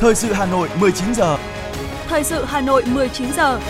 [0.00, 1.38] Thời sự Hà Nội 19 giờ.
[2.08, 3.60] Thời sự Hà Nội 19 giờ.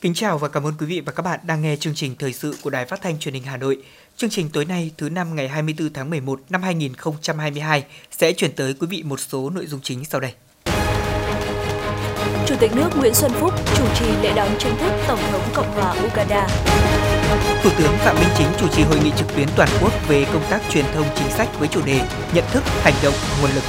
[0.00, 2.32] Kính chào và cảm ơn quý vị và các bạn đang nghe chương trình thời
[2.32, 3.82] sự của Đài Phát thanh Truyền hình Hà Nội.
[4.16, 8.74] Chương trình tối nay thứ năm ngày 24 tháng 11 năm 2022 sẽ chuyển tới
[8.80, 10.32] quý vị một số nội dung chính sau đây.
[12.46, 15.70] Chủ tịch nước Nguyễn Xuân Phúc chủ trì lễ đón chính thức Tổng thống Cộng
[15.70, 16.46] hòa Uganda.
[17.62, 20.42] Thủ tướng Phạm Minh Chính chủ trì hội nghị trực tuyến toàn quốc về công
[20.50, 22.00] tác truyền thông chính sách với chủ đề
[22.34, 23.64] Nhận thức, hành động, nguồn lực.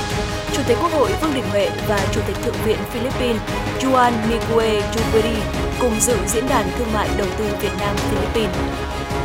[0.54, 3.42] Chủ tịch Quốc hội Vương Đình Huệ và Chủ tịch Thượng viện Philippines
[3.80, 5.36] Juan Miguel Jubiri
[5.80, 8.56] cùng dự diễn đàn thương mại đầu tư Việt Nam Philippines.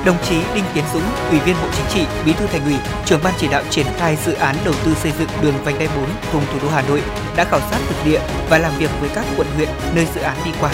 [0.04, 2.74] Đồng chí Đinh Tiến Dũng, Ủy viên Bộ Chính trị, Bí thư Thành ủy,
[3.04, 5.88] trưởng ban chỉ đạo triển khai dự án đầu tư xây dựng đường vành đai
[5.96, 7.02] 4 vùng thủ đô Hà Nội
[7.36, 10.36] đã khảo sát thực địa và làm việc với các quận huyện nơi dự án
[10.44, 10.70] đi qua.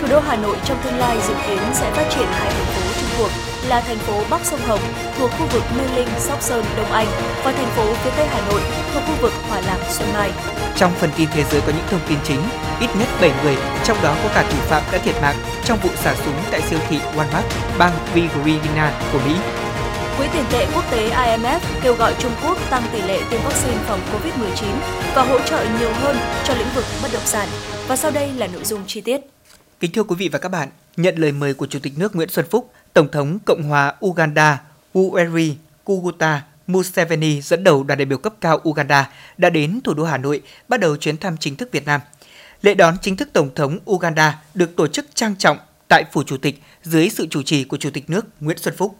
[0.00, 2.83] Thủ đô Hà Nội trong tương lai dự kiến sẽ phát triển hai thành phố
[3.18, 3.30] thuộc
[3.68, 4.80] là thành phố Bắc sông Hồng
[5.18, 7.06] thuộc khu vực Mê Linh, Sóc Sơn, Đông Anh
[7.44, 8.60] và thành phố phía Tây Hà Nội
[8.94, 10.30] thuộc khu vực Hòa Lạc, Xuân Mai.
[10.76, 12.42] Trong phần tin thế giới có những thông tin chính,
[12.80, 15.90] ít nhất 7 người, trong đó có cả thủ phạm đã thiệt mạng trong vụ
[15.96, 17.42] xả súng tại siêu thị Walmart,
[17.78, 19.34] bang Virginia của Mỹ.
[20.18, 23.78] Quỹ tiền tệ quốc tế IMF kêu gọi Trung Quốc tăng tỷ lệ tiêm vaccine
[23.86, 24.66] phòng COVID-19
[25.14, 27.48] và hỗ trợ nhiều hơn cho lĩnh vực bất động sản.
[27.88, 29.20] Và sau đây là nội dung chi tiết.
[29.80, 32.28] Kính thưa quý vị và các bạn, nhận lời mời của Chủ tịch nước Nguyễn
[32.28, 34.60] Xuân Phúc, Tổng thống Cộng hòa Uganda
[34.94, 40.04] Yoweri Kuguta Museveni dẫn đầu đoàn đại biểu cấp cao Uganda đã đến thủ đô
[40.04, 42.00] Hà Nội bắt đầu chuyến thăm chính thức Việt Nam.
[42.62, 46.36] Lễ đón chính thức Tổng thống Uganda được tổ chức trang trọng tại Phủ Chủ
[46.36, 48.98] tịch dưới sự chủ trì của Chủ tịch nước Nguyễn Xuân Phúc.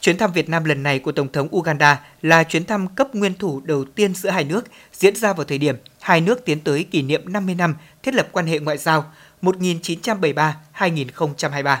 [0.00, 3.34] Chuyến thăm Việt Nam lần này của Tổng thống Uganda là chuyến thăm cấp nguyên
[3.34, 6.84] thủ đầu tiên giữa hai nước diễn ra vào thời điểm hai nước tiến tới
[6.84, 11.76] kỷ niệm 50 năm thiết lập quan hệ ngoại giao 1973-2023.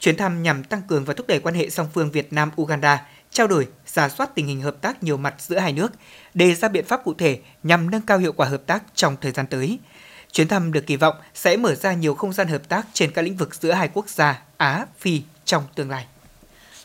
[0.00, 2.98] Chuyến thăm nhằm tăng cường và thúc đẩy quan hệ song phương Việt Nam-Uganda,
[3.30, 5.92] trao đổi, giả soát tình hình hợp tác nhiều mặt giữa hai nước,
[6.34, 9.32] đề ra biện pháp cụ thể nhằm nâng cao hiệu quả hợp tác trong thời
[9.32, 9.78] gian tới.
[10.32, 13.22] Chuyến thăm được kỳ vọng sẽ mở ra nhiều không gian hợp tác trên các
[13.22, 16.06] lĩnh vực giữa hai quốc gia Á, Phi trong tương lai.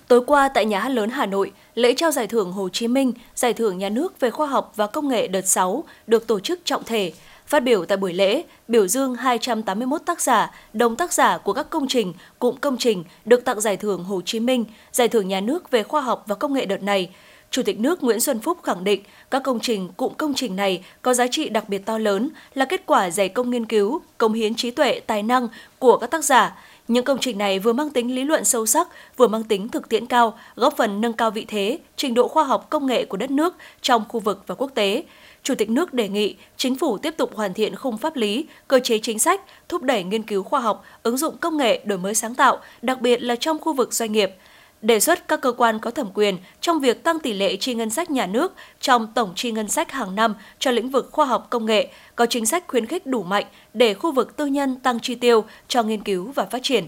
[0.08, 3.14] Tối qua tại Nhà hát lớn Hà Nội, lễ trao giải thưởng Hồ Chí Minh,
[3.36, 6.60] giải thưởng nhà nước về khoa học và công nghệ đợt 6 được tổ chức
[6.66, 7.14] trọng thể.
[7.52, 11.70] Phát biểu tại buổi lễ, biểu dương 281 tác giả, đồng tác giả của các
[11.70, 15.42] công trình, cụm công trình được tặng giải thưởng Hồ Chí Minh, giải thưởng nhà
[15.42, 17.10] nước về khoa học và công nghệ đợt này.
[17.52, 20.84] Chủ tịch nước Nguyễn Xuân Phúc khẳng định các công trình, cụm công trình này
[21.02, 24.34] có giá trị đặc biệt to lớn, là kết quả dày công nghiên cứu, công
[24.34, 25.48] hiến trí tuệ, tài năng
[25.80, 26.58] của các tác giả.
[26.92, 28.88] Những công trình này vừa mang tính lý luận sâu sắc,
[29.18, 32.44] vừa mang tính thực tiễn cao, góp phần nâng cao vị thế, trình độ khoa
[32.44, 35.04] học công nghệ của đất nước trong khu vực và quốc tế.
[35.44, 38.80] Chủ tịch nước đề nghị chính phủ tiếp tục hoàn thiện khung pháp lý, cơ
[38.80, 42.16] chế chính sách, thúc đẩy nghiên cứu khoa học, ứng dụng công nghệ, đổi mới
[42.16, 44.32] sáng tạo, đặc biệt là trong khu vực doanh nghiệp.
[44.82, 47.90] Đề xuất các cơ quan có thẩm quyền trong việc tăng tỷ lệ chi ngân
[47.90, 51.48] sách nhà nước trong tổng chi ngân sách hàng năm cho lĩnh vực khoa học
[51.50, 55.00] công nghệ, có chính sách khuyến khích đủ mạnh để khu vực tư nhân tăng
[55.00, 56.88] chi tiêu cho nghiên cứu và phát triển.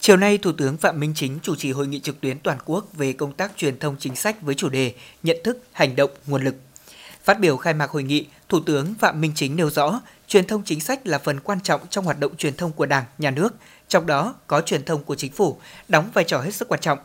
[0.00, 2.86] Chiều nay, Thủ tướng Phạm Minh Chính chủ trì hội nghị trực tuyến toàn quốc
[2.92, 6.44] về công tác truyền thông chính sách với chủ đề Nhận thức, hành động, nguồn
[6.44, 6.54] lực
[7.24, 10.62] Phát biểu khai mạc hội nghị, Thủ tướng Phạm Minh Chính nêu rõ, truyền thông
[10.64, 13.54] chính sách là phần quan trọng trong hoạt động truyền thông của Đảng, Nhà nước,
[13.90, 15.58] trong đó có truyền thông của chính phủ,
[15.88, 16.98] đóng vai trò hết sức quan trọng.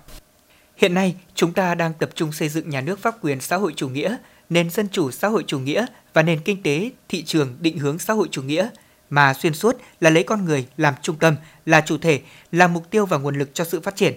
[0.78, 3.74] Hiện nay, chúng ta đang tập trung xây dựng nhà nước pháp quyền xã hội
[3.76, 4.18] chủ nghĩa,
[4.50, 8.00] nền dân chủ xã hội chủ nghĩa và nền kinh tế, thị trường định hướng
[8.00, 8.70] xã hội chủ nghĩa,
[9.10, 11.36] mà xuyên suốt là lấy con người làm trung tâm,
[11.66, 14.14] là chủ thể, là mục tiêu và nguồn lực cho sự phát triển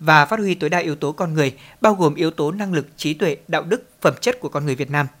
[0.00, 2.86] và phát huy tối đa yếu tố con người, bao gồm yếu tố năng lực,
[2.96, 5.06] trí tuệ, đạo đức, phẩm chất của con người Việt Nam–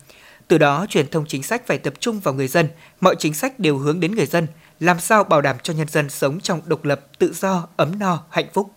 [0.48, 2.68] từ đó, truyền thông chính sách phải tập trung vào người dân,
[3.00, 4.46] mọi chính sách đều hướng đến người dân,
[4.80, 8.24] làm sao bảo đảm cho nhân dân sống trong độc lập, tự do, ấm no,
[8.30, 8.70] hạnh phúc.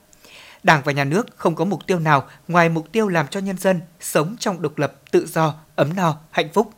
[0.63, 3.57] Đảng và nhà nước không có mục tiêu nào ngoài mục tiêu làm cho nhân
[3.57, 6.71] dân sống trong độc lập, tự do, ấm no, hạnh phúc.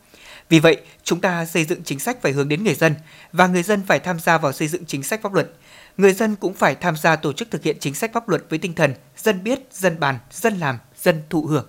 [0.48, 2.94] Vì vậy, chúng ta xây dựng chính sách phải hướng đến người dân
[3.32, 5.50] và người dân phải tham gia vào xây dựng chính sách pháp luật.
[5.96, 8.58] Người dân cũng phải tham gia tổ chức thực hiện chính sách pháp luật với
[8.58, 11.66] tinh thần dân biết, dân bàn, dân làm, dân thụ hưởng.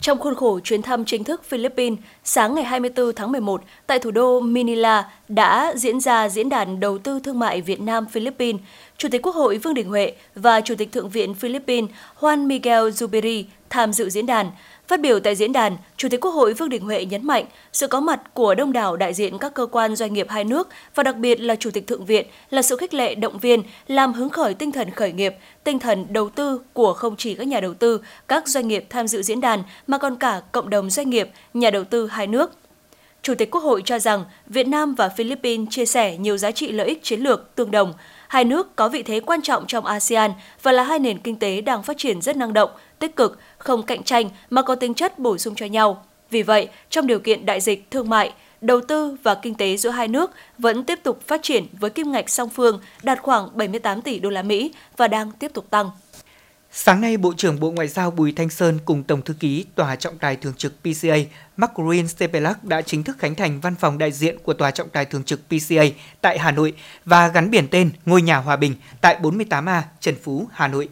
[0.00, 4.10] Trong khuôn khổ chuyến thăm chính thức Philippines, sáng ngày 24 tháng 11 tại thủ
[4.10, 8.60] đô Manila đã diễn ra diễn đàn đầu tư thương mại Việt Nam Philippines.
[8.96, 11.90] Chủ tịch Quốc hội Vương Đình Huệ và Chủ tịch Thượng viện Philippines
[12.20, 14.50] Juan Miguel Zubiri tham dự diễn đàn.
[14.88, 17.86] Phát biểu tại diễn đàn, Chủ tịch Quốc hội Vương Đình Huệ nhấn mạnh sự
[17.86, 21.02] có mặt của đông đảo đại diện các cơ quan doanh nghiệp hai nước và
[21.02, 24.30] đặc biệt là Chủ tịch Thượng viện là sự khích lệ động viên, làm hứng
[24.30, 27.74] khởi tinh thần khởi nghiệp, tinh thần đầu tư của không chỉ các nhà đầu
[27.74, 31.30] tư, các doanh nghiệp tham dự diễn đàn mà còn cả cộng đồng doanh nghiệp,
[31.54, 32.50] nhà đầu tư hai nước.
[33.22, 36.72] Chủ tịch Quốc hội cho rằng Việt Nam và Philippines chia sẻ nhiều giá trị
[36.72, 37.92] lợi ích chiến lược tương đồng.
[38.28, 40.32] Hai nước có vị thế quan trọng trong ASEAN
[40.62, 43.38] và là hai nền kinh tế đang phát triển rất năng động, tích cực,
[43.68, 46.04] không cạnh tranh mà có tính chất bổ sung cho nhau.
[46.30, 49.90] Vì vậy, trong điều kiện đại dịch thương mại, đầu tư và kinh tế giữa
[49.90, 54.02] hai nước vẫn tiếp tục phát triển với kim ngạch song phương đạt khoảng 78
[54.02, 55.90] tỷ đô la Mỹ và đang tiếp tục tăng.
[56.72, 59.96] Sáng nay, Bộ trưởng Bộ Ngoại giao Bùi Thanh Sơn cùng Tổng thư ký Tòa
[59.96, 61.16] trọng tài thường trực PCA
[61.56, 61.72] Mark
[62.08, 65.24] Stepelak đã chính thức khánh thành văn phòng đại diện của Tòa trọng tài thường
[65.24, 65.84] trực PCA
[66.20, 66.72] tại Hà Nội
[67.04, 70.88] và gắn biển tên Ngôi nhà Hòa bình tại 48A Trần Phú, Hà Nội.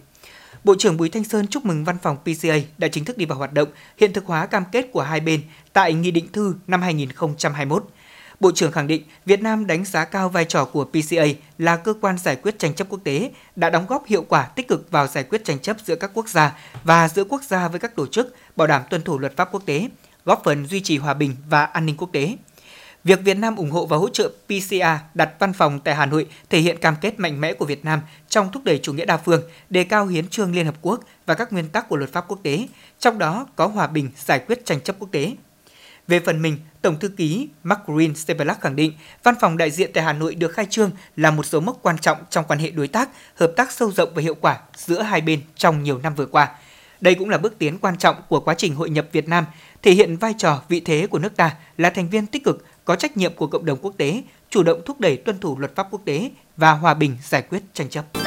[0.67, 3.39] Bộ trưởng Bùi Thanh Sơn chúc mừng văn phòng PCA đã chính thức đi vào
[3.39, 3.69] hoạt động,
[3.99, 5.41] hiện thực hóa cam kết của hai bên
[5.73, 7.85] tại Nghị định thư năm 2021.
[8.41, 11.27] Bộ trưởng khẳng định Việt Nam đánh giá cao vai trò của PCA
[11.59, 14.69] là cơ quan giải quyết tranh chấp quốc tế, đã đóng góp hiệu quả tích
[14.69, 17.81] cực vào giải quyết tranh chấp giữa các quốc gia và giữa quốc gia với
[17.81, 19.89] các tổ chức, bảo đảm tuân thủ luật pháp quốc tế,
[20.25, 22.37] góp phần duy trì hòa bình và an ninh quốc tế.
[23.07, 26.27] Việc Việt Nam ủng hộ và hỗ trợ PCA đặt văn phòng tại Hà Nội
[26.51, 29.17] thể hiện cam kết mạnh mẽ của Việt Nam trong thúc đẩy chủ nghĩa đa
[29.17, 32.25] phương, đề cao hiến trương Liên Hợp Quốc và các nguyên tắc của luật pháp
[32.29, 32.69] quốc tế,
[32.99, 35.33] trong đó có hòa bình giải quyết tranh chấp quốc tế.
[36.09, 38.93] Về phần mình, Tổng thư ký Mark Green Stepelak khẳng định
[39.23, 41.99] văn phòng đại diện tại Hà Nội được khai trương là một dấu mốc quan
[41.99, 45.21] trọng trong quan hệ đối tác, hợp tác sâu rộng và hiệu quả giữa hai
[45.21, 46.49] bên trong nhiều năm vừa qua.
[47.01, 49.45] Đây cũng là bước tiến quan trọng của quá trình hội nhập Việt Nam,
[49.83, 52.97] thể hiện vai trò vị thế của nước ta là thành viên tích cực, có
[52.97, 55.87] trách nhiệm của cộng đồng quốc tế, chủ động thúc đẩy tuân thủ luật pháp
[55.91, 58.26] quốc tế và hòa bình giải quyết tranh chấp.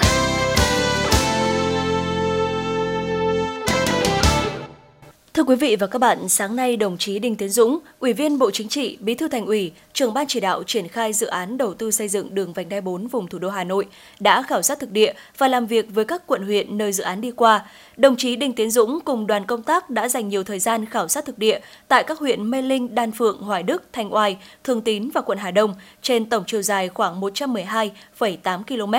[5.40, 8.40] Thưa quý vị và các bạn, sáng nay đồng chí Đinh Tiến Dũng, Ủy viên
[8.40, 11.58] Bộ Chính trị, Bí thư Thành ủy, trưởng ban chỉ đạo triển khai dự án
[11.58, 13.86] đầu tư xây dựng đường vành đai 4 vùng thủ đô Hà Nội
[14.20, 17.22] đã khảo sát thực địa và làm việc với các quận huyện nơi dự án
[17.22, 17.66] đi qua.
[17.98, 21.08] Đồng chí Đinh Tiến Dũng cùng đoàn công tác đã dành nhiều thời gian khảo
[21.08, 24.82] sát thực địa tại các huyện Mê Linh, Đan Phượng, Hoài Đức, Thanh Oai, Thường
[24.82, 28.94] Tín và quận Hà Đông trên tổng chiều dài khoảng 112,8 km.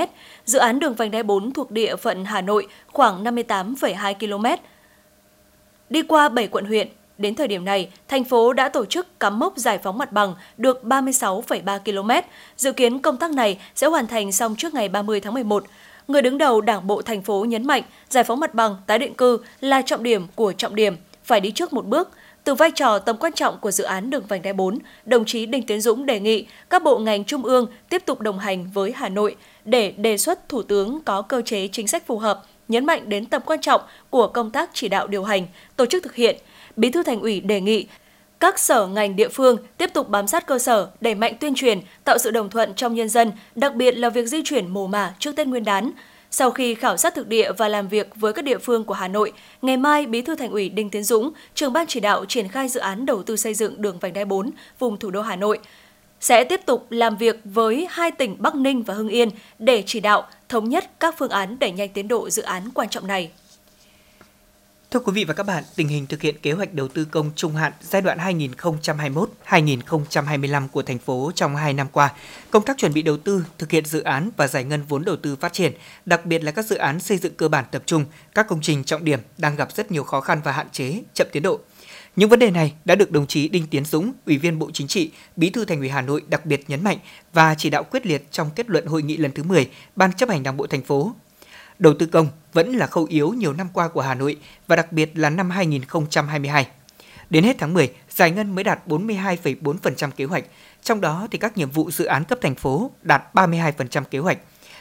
[0.44, 4.62] Dự án đường vành đai 4 thuộc địa phận Hà Nội khoảng 58,2 km
[5.90, 6.88] Đi qua 7 quận huyện,
[7.18, 10.34] đến thời điểm này, thành phố đã tổ chức cắm mốc giải phóng mặt bằng
[10.58, 12.28] được 36,3 km.
[12.56, 15.64] Dự kiến công tác này sẽ hoàn thành xong trước ngày 30 tháng 11.
[16.08, 19.14] Người đứng đầu Đảng bộ thành phố nhấn mạnh giải phóng mặt bằng, tái định
[19.14, 22.10] cư là trọng điểm của trọng điểm, phải đi trước một bước.
[22.44, 25.46] Từ vai trò tầm quan trọng của dự án đường vành đai 4, đồng chí
[25.46, 28.92] Đinh Tiến Dũng đề nghị các bộ ngành trung ương tiếp tục đồng hành với
[28.92, 32.86] Hà Nội để đề xuất Thủ tướng có cơ chế chính sách phù hợp nhấn
[32.86, 33.80] mạnh đến tầm quan trọng
[34.10, 35.46] của công tác chỉ đạo điều hành,
[35.76, 36.36] tổ chức thực hiện.
[36.76, 37.86] Bí thư Thành ủy đề nghị
[38.40, 41.80] các sở ngành địa phương tiếp tục bám sát cơ sở, đẩy mạnh tuyên truyền,
[42.04, 45.14] tạo sự đồng thuận trong nhân dân, đặc biệt là việc di chuyển mồ mả
[45.18, 45.90] trước Tết Nguyên đán.
[46.30, 49.08] Sau khi khảo sát thực địa và làm việc với các địa phương của Hà
[49.08, 49.32] Nội,
[49.62, 52.68] ngày mai Bí thư Thành ủy Đinh Tiến Dũng, trưởng ban chỉ đạo triển khai
[52.68, 55.58] dự án đầu tư xây dựng đường vành đai 4 vùng thủ đô Hà Nội,
[56.20, 60.00] sẽ tiếp tục làm việc với hai tỉnh Bắc Ninh và Hưng Yên để chỉ
[60.00, 63.30] đạo thống nhất các phương án đẩy nhanh tiến độ dự án quan trọng này.
[64.90, 67.30] Thưa quý vị và các bạn, tình hình thực hiện kế hoạch đầu tư công
[67.36, 68.18] trung hạn giai đoạn
[69.46, 72.12] 2021-2025 của thành phố trong 2 năm qua,
[72.50, 75.16] công tác chuẩn bị đầu tư, thực hiện dự án và giải ngân vốn đầu
[75.16, 75.72] tư phát triển,
[76.06, 78.04] đặc biệt là các dự án xây dựng cơ bản tập trung,
[78.34, 81.26] các công trình trọng điểm đang gặp rất nhiều khó khăn và hạn chế, chậm
[81.32, 81.60] tiến độ.
[82.20, 84.86] Những vấn đề này đã được đồng chí Đinh Tiến Dũng, Ủy viên Bộ Chính
[84.86, 86.98] trị, Bí thư Thành ủy Hà Nội đặc biệt nhấn mạnh
[87.32, 90.28] và chỉ đạo quyết liệt trong kết luận hội nghị lần thứ 10 Ban chấp
[90.28, 91.12] hành Đảng bộ thành phố.
[91.78, 94.92] Đầu tư công vẫn là khâu yếu nhiều năm qua của Hà Nội và đặc
[94.92, 96.66] biệt là năm 2022.
[97.30, 100.44] Đến hết tháng 10, giải ngân mới đạt 42,4% kế hoạch,
[100.82, 104.38] trong đó thì các nhiệm vụ dự án cấp thành phố đạt 32% kế hoạch,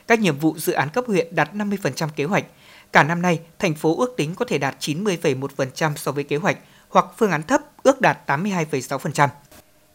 [0.08, 2.46] các nhiệm vụ dự án cấp huyện đạt 50% kế hoạch.
[2.94, 6.58] Cả năm nay, thành phố ước tính có thể đạt 90,1% so với kế hoạch,
[6.90, 9.30] hoặc phương án thấp ước đạt 82,6%.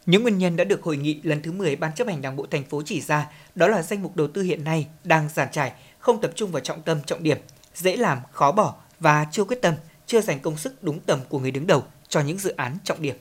[0.07, 2.47] Những nguyên nhân đã được hội nghị lần thứ 10 Ban chấp hành Đảng bộ
[2.51, 5.73] thành phố chỉ ra đó là danh mục đầu tư hiện nay đang giàn trải,
[5.99, 7.39] không tập trung vào trọng tâm trọng điểm,
[7.75, 9.75] dễ làm, khó bỏ và chưa quyết tâm,
[10.07, 13.03] chưa dành công sức đúng tầm của người đứng đầu cho những dự án trọng
[13.03, 13.17] điểm.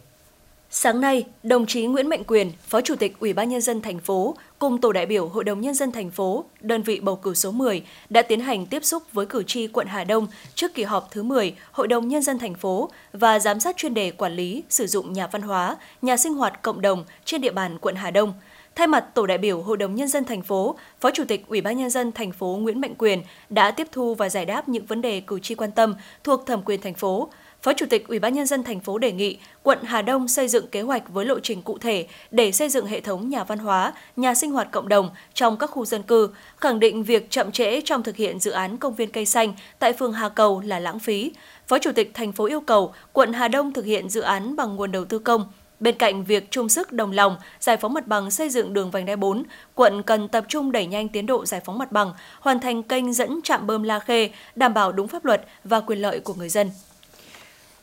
[0.76, 4.00] Sáng nay, đồng chí Nguyễn Mạnh Quyền, Phó Chủ tịch Ủy ban nhân dân thành
[4.00, 7.34] phố cùng tổ đại biểu Hội đồng nhân dân thành phố, đơn vị bầu cử
[7.34, 10.84] số 10 đã tiến hành tiếp xúc với cử tri quận Hà Đông trước kỳ
[10.84, 14.34] họp thứ 10 Hội đồng nhân dân thành phố và giám sát chuyên đề quản
[14.34, 17.96] lý sử dụng nhà văn hóa, nhà sinh hoạt cộng đồng trên địa bàn quận
[17.96, 18.34] Hà Đông.
[18.76, 21.62] Thay mặt tổ đại biểu Hội đồng nhân dân thành phố, Phó Chủ tịch Ủy
[21.62, 24.86] ban nhân dân thành phố Nguyễn Mạnh Quyền đã tiếp thu và giải đáp những
[24.86, 27.30] vấn đề cử tri quan tâm thuộc thẩm quyền thành phố
[27.64, 30.48] Phó Chủ tịch Ủy ban nhân dân thành phố đề nghị quận Hà Đông xây
[30.48, 33.60] dựng kế hoạch với lộ trình cụ thể để xây dựng hệ thống nhà văn
[33.60, 37.52] hóa, nhà sinh hoạt cộng đồng trong các khu dân cư, khẳng định việc chậm
[37.52, 40.80] trễ trong thực hiện dự án công viên cây xanh tại phường Hà Cầu là
[40.80, 41.32] lãng phí.
[41.68, 44.76] Phó Chủ tịch thành phố yêu cầu quận Hà Đông thực hiện dự án bằng
[44.76, 45.46] nguồn đầu tư công,
[45.80, 49.06] Bên cạnh việc chung sức đồng lòng giải phóng mặt bằng xây dựng đường vành
[49.06, 49.44] đai 4,
[49.76, 53.14] quận cần tập trung đẩy nhanh tiến độ giải phóng mặt bằng, hoàn thành kênh
[53.14, 56.50] dẫn trạm bơm La Khê, đảm bảo đúng pháp luật và quyền lợi của người
[56.50, 56.70] dân.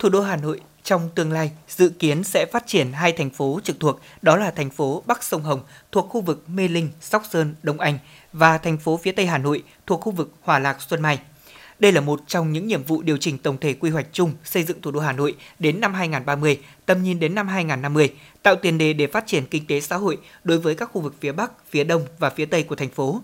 [0.01, 3.61] Thủ đô Hà Nội trong tương lai dự kiến sẽ phát triển hai thành phố
[3.65, 5.61] trực thuộc, đó là thành phố Bắc Sông Hồng
[5.93, 7.99] thuộc khu vực Mê Linh, Sóc Sơn, Đông Anh
[8.33, 11.19] và thành phố phía Tây Hà Nội thuộc khu vực Hòa Lạc, Xuân Mai.
[11.79, 14.63] Đây là một trong những nhiệm vụ điều chỉnh tổng thể quy hoạch chung xây
[14.63, 18.79] dựng thủ đô Hà Nội đến năm 2030, tầm nhìn đến năm 2050, tạo tiền
[18.79, 21.53] đề để phát triển kinh tế xã hội đối với các khu vực phía Bắc,
[21.71, 23.21] phía Đông và phía Tây của thành phố.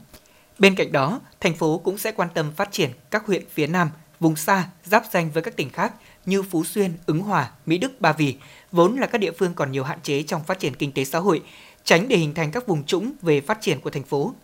[0.59, 3.91] Bên cạnh đó, thành phố cũng sẽ quan tâm phát triển các huyện phía Nam,
[4.21, 5.93] vùng xa, giáp danh với các tỉnh khác
[6.27, 8.37] như Phú Xuyên, Ứng Hòa, Mỹ Đức, Ba Vì,
[8.73, 11.19] vốn là các địa phương còn nhiều hạn chế trong phát triển kinh tế xã
[11.19, 11.43] hội,
[11.85, 14.35] tránh để hình thành các vùng trũng về phát triển của thành phố.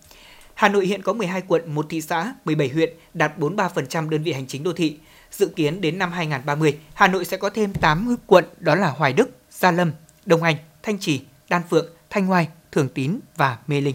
[0.54, 4.32] Hà Nội hiện có 12 quận, 1 thị xã, 17 huyện, đạt 43% đơn vị
[4.32, 4.96] hành chính đô thị.
[5.30, 9.12] Dự kiến đến năm 2030, Hà Nội sẽ có thêm 8 quận đó là Hoài
[9.12, 9.92] Đức, Gia Lâm,
[10.26, 13.94] Đông Anh, Thanh Trì, Đan Phượng, Thanh Hoai, Thường Tín và Mê Linh.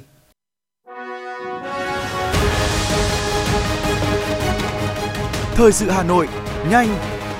[5.55, 6.27] Thời sự Hà Nội,
[6.69, 7.16] nhanh,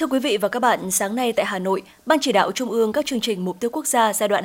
[0.00, 2.70] Thưa quý vị và các bạn, sáng nay tại Hà Nội, Ban chỉ đạo Trung
[2.70, 4.44] ương các chương trình mục tiêu quốc gia giai đoạn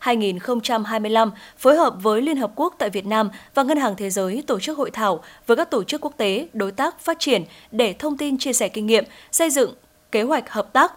[0.00, 4.42] 2021-2025 phối hợp với Liên Hợp Quốc tại Việt Nam và Ngân hàng Thế giới
[4.46, 7.92] tổ chức hội thảo với các tổ chức quốc tế, đối tác phát triển để
[7.92, 9.74] thông tin chia sẻ kinh nghiệm, xây dựng
[10.12, 10.92] kế hoạch hợp tác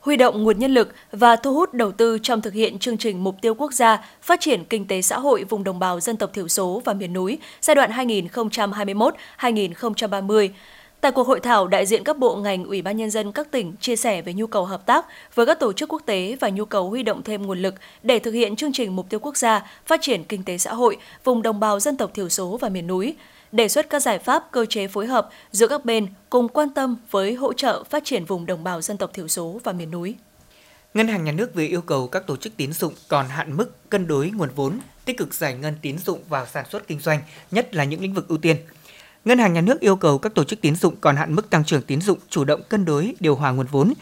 [0.00, 3.24] huy động nguồn nhân lực và thu hút đầu tư trong thực hiện chương trình
[3.24, 6.30] mục tiêu quốc gia phát triển kinh tế xã hội vùng đồng bào dân tộc
[6.34, 7.90] thiểu số và miền núi giai đoạn
[9.38, 10.48] 2021-2030
[11.00, 13.76] Tại cuộc hội thảo, đại diện các bộ ngành, ủy ban nhân dân các tỉnh
[13.80, 16.64] chia sẻ về nhu cầu hợp tác với các tổ chức quốc tế và nhu
[16.64, 19.66] cầu huy động thêm nguồn lực để thực hiện chương trình mục tiêu quốc gia
[19.86, 22.86] phát triển kinh tế xã hội vùng đồng bào dân tộc thiểu số và miền
[22.86, 23.16] núi,
[23.52, 26.96] đề xuất các giải pháp cơ chế phối hợp giữa các bên cùng quan tâm
[27.10, 30.14] với hỗ trợ phát triển vùng đồng bào dân tộc thiểu số và miền núi.
[30.94, 33.90] Ngân hàng Nhà nước vừa yêu cầu các tổ chức tín dụng còn hạn mức
[33.90, 37.20] cân đối nguồn vốn, tích cực giải ngân tín dụng vào sản xuất kinh doanh,
[37.50, 38.56] nhất là những lĩnh vực ưu tiên–
[39.24, 41.64] Ngân hàng Nhà nước yêu cầu các tổ chức tín dụng còn hạn mức tăng
[41.64, 43.92] trưởng tín dụng chủ động cân đối điều hòa nguồn vốn,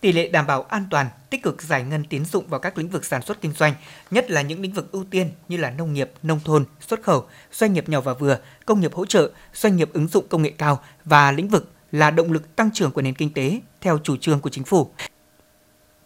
[0.00, 2.88] tỷ lệ đảm bảo an toàn, tích cực giải ngân tín dụng vào các lĩnh
[2.88, 3.74] vực sản xuất kinh doanh,
[4.10, 7.26] nhất là những lĩnh vực ưu tiên như là nông nghiệp, nông thôn, xuất khẩu,
[7.52, 10.52] doanh nghiệp nhỏ và vừa, công nghiệp hỗ trợ, doanh nghiệp ứng dụng công nghệ
[10.58, 14.16] cao và lĩnh vực là động lực tăng trưởng của nền kinh tế theo chủ
[14.16, 14.90] trương của chính phủ.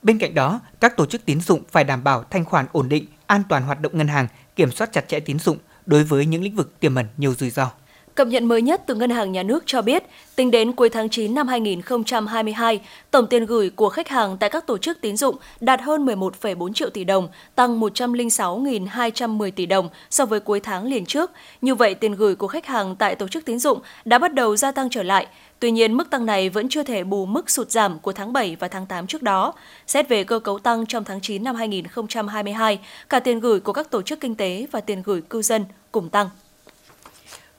[0.03, 3.07] Bên cạnh đó, các tổ chức tín dụng phải đảm bảo thanh khoản ổn định,
[3.27, 6.43] an toàn hoạt động ngân hàng, kiểm soát chặt chẽ tín dụng đối với những
[6.43, 7.71] lĩnh vực tiềm ẩn nhiều rủi ro.
[8.19, 10.05] Cập nhật mới nhất từ Ngân hàng Nhà nước cho biết,
[10.37, 14.67] tính đến cuối tháng 9 năm 2022, tổng tiền gửi của khách hàng tại các
[14.67, 20.27] tổ chức tín dụng đạt hơn 11,4 triệu tỷ đồng, tăng 106.210 tỷ đồng so
[20.27, 21.31] với cuối tháng liền trước.
[21.61, 24.57] Như vậy, tiền gửi của khách hàng tại tổ chức tín dụng đã bắt đầu
[24.57, 25.27] gia tăng trở lại.
[25.61, 28.57] Tuy nhiên, mức tăng này vẫn chưa thể bù mức sụt giảm của tháng 7
[28.61, 29.53] và tháng 8 trước đó.
[29.87, 33.91] Xét về cơ cấu tăng trong tháng 9 năm 2022, cả tiền gửi của các
[33.91, 36.31] tổ chức kinh tế và tiền gửi cư dân cùng tăng.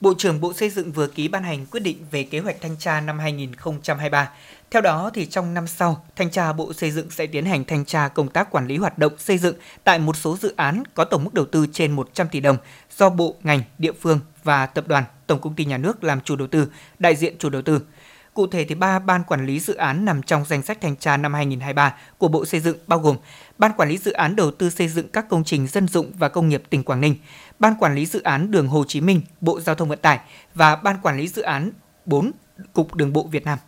[0.00, 2.76] Bộ trưởng Bộ Xây dựng vừa ký ban hành quyết định về kế hoạch thanh
[2.76, 4.30] tra năm 2023.
[4.70, 7.84] Theo đó, thì trong năm sau, Thanh tra Bộ Xây dựng sẽ tiến hành thanh
[7.84, 11.04] tra công tác quản lý hoạt động xây dựng tại một số dự án có
[11.04, 12.56] tổng mức đầu tư trên 100 tỷ đồng
[12.96, 16.36] do bộ, ngành, địa phương và tập đoàn, tổng công ty nhà nước làm chủ
[16.36, 17.80] đầu tư, đại diện chủ đầu tư.
[18.34, 21.16] Cụ thể thì ba ban quản lý dự án nằm trong danh sách thanh tra
[21.16, 23.16] năm 2023 của Bộ Xây dựng bao gồm
[23.60, 26.28] Ban quản lý dự án đầu tư xây dựng các công trình dân dụng và
[26.28, 27.16] công nghiệp tỉnh Quảng Ninh,
[27.60, 30.20] Ban quản lý dự án đường Hồ Chí Minh, Bộ Giao thông Vận tải
[30.54, 31.70] và Ban quản lý dự án
[32.06, 32.32] 4
[32.72, 33.58] Cục Đường bộ Việt Nam.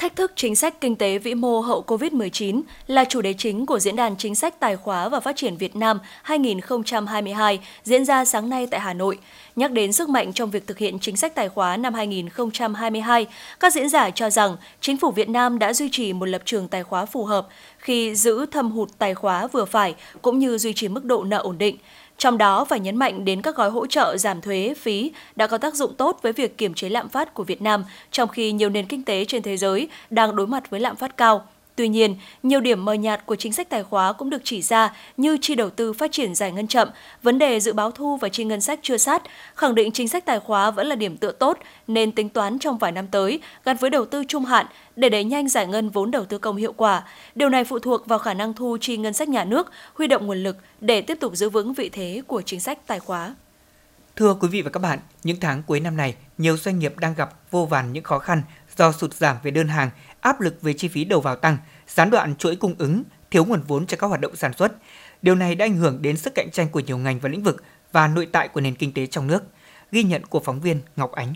[0.00, 3.78] Thách thức chính sách kinh tế vĩ mô hậu COVID-19 là chủ đề chính của
[3.78, 8.48] Diễn đàn Chính sách Tài khóa và Phát triển Việt Nam 2022 diễn ra sáng
[8.48, 9.18] nay tại Hà Nội.
[9.56, 13.26] Nhắc đến sức mạnh trong việc thực hiện chính sách tài khóa năm 2022,
[13.60, 16.68] các diễn giả cho rằng chính phủ Việt Nam đã duy trì một lập trường
[16.68, 20.72] tài khóa phù hợp khi giữ thâm hụt tài khóa vừa phải cũng như duy
[20.72, 21.76] trì mức độ nợ ổn định.
[22.20, 25.58] Trong đó phải nhấn mạnh đến các gói hỗ trợ giảm thuế, phí đã có
[25.58, 28.70] tác dụng tốt với việc kiểm chế lạm phát của Việt Nam, trong khi nhiều
[28.70, 31.46] nền kinh tế trên thế giới đang đối mặt với lạm phát cao.
[31.80, 34.94] Tuy nhiên, nhiều điểm mờ nhạt của chính sách tài khóa cũng được chỉ ra
[35.16, 36.88] như chi đầu tư phát triển giải ngân chậm,
[37.22, 39.22] vấn đề dự báo thu và chi ngân sách chưa sát,
[39.54, 42.78] khẳng định chính sách tài khóa vẫn là điểm tựa tốt nên tính toán trong
[42.78, 46.10] vài năm tới gắn với đầu tư trung hạn để đẩy nhanh giải ngân vốn
[46.10, 47.02] đầu tư công hiệu quả.
[47.34, 50.26] Điều này phụ thuộc vào khả năng thu chi ngân sách nhà nước, huy động
[50.26, 53.34] nguồn lực để tiếp tục giữ vững vị thế của chính sách tài khóa.
[54.16, 57.14] Thưa quý vị và các bạn, những tháng cuối năm này, nhiều doanh nghiệp đang
[57.14, 58.42] gặp vô vàn những khó khăn
[58.76, 61.56] do sụt giảm về đơn hàng, áp lực về chi phí đầu vào tăng,
[61.88, 64.72] gián đoạn chuỗi cung ứng, thiếu nguồn vốn cho các hoạt động sản xuất.
[65.22, 67.62] Điều này đã ảnh hưởng đến sức cạnh tranh của nhiều ngành và lĩnh vực
[67.92, 69.42] và nội tại của nền kinh tế trong nước.
[69.92, 71.34] Ghi nhận của phóng viên Ngọc Ánh.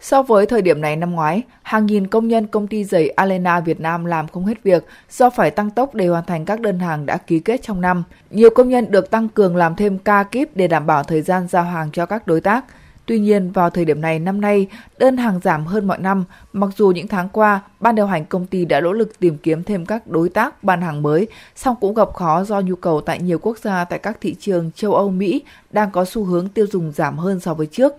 [0.00, 3.60] So với thời điểm này năm ngoái, hàng nghìn công nhân công ty giày Alena
[3.60, 6.78] Việt Nam làm không hết việc do phải tăng tốc để hoàn thành các đơn
[6.78, 8.04] hàng đã ký kết trong năm.
[8.30, 11.48] Nhiều công nhân được tăng cường làm thêm ca kíp để đảm bảo thời gian
[11.48, 12.64] giao hàng cho các đối tác.
[13.08, 14.66] Tuy nhiên, vào thời điểm này năm nay,
[14.98, 18.46] đơn hàng giảm hơn mọi năm, mặc dù những tháng qua, ban điều hành công
[18.46, 21.94] ty đã nỗ lực tìm kiếm thêm các đối tác bán hàng mới, song cũng
[21.94, 25.10] gặp khó do nhu cầu tại nhiều quốc gia tại các thị trường châu Âu,
[25.10, 27.92] Mỹ đang có xu hướng tiêu dùng giảm hơn so với trước.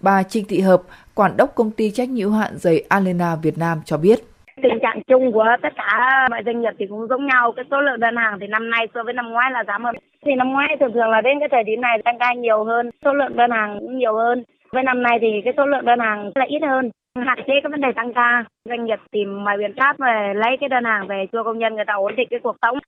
[0.00, 0.82] Bà Trịnh Thị Hợp,
[1.14, 4.18] quản đốc công ty trách nhiệm hạn giày Alena Việt Nam cho biết.
[4.62, 7.52] Tình trạng chung của tất cả mọi doanh nghiệp thì cũng giống nhau.
[7.56, 9.94] Cái số lượng đơn hàng thì năm nay so với năm ngoái là giảm hơn.
[10.24, 12.90] Thì năm ngoái thường thường là đến cái thời điểm này tăng ca nhiều hơn
[13.04, 15.98] số lượng đơn hàng cũng nhiều hơn với năm nay thì cái số lượng đơn
[16.00, 16.90] hàng là ít hơn
[17.26, 20.56] hạn chế cái vấn đề tăng ca doanh nghiệp tìm mọi biện pháp về lấy
[20.60, 22.78] cái đơn hàng về cho công nhân người ta ổn định cái cuộc sống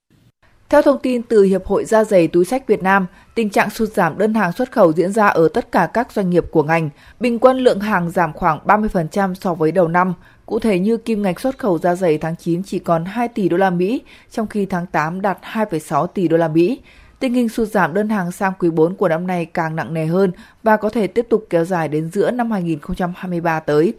[0.69, 3.05] theo thông tin từ Hiệp hội Da giày túi sách Việt Nam,
[3.35, 6.29] tình trạng sụt giảm đơn hàng xuất khẩu diễn ra ở tất cả các doanh
[6.29, 6.89] nghiệp của ngành.
[7.19, 10.13] Bình quân lượng hàng giảm khoảng 30% so với đầu năm.
[10.45, 13.49] Cụ thể như kim ngạch xuất khẩu da giày tháng 9 chỉ còn 2 tỷ
[13.49, 16.79] đô la Mỹ, trong khi tháng 8 đạt 2,6 tỷ đô la Mỹ.
[17.19, 20.05] Tình hình sụt giảm đơn hàng sang quý 4 của năm nay càng nặng nề
[20.05, 20.31] hơn
[20.63, 23.93] và có thể tiếp tục kéo dài đến giữa năm 2023 tới.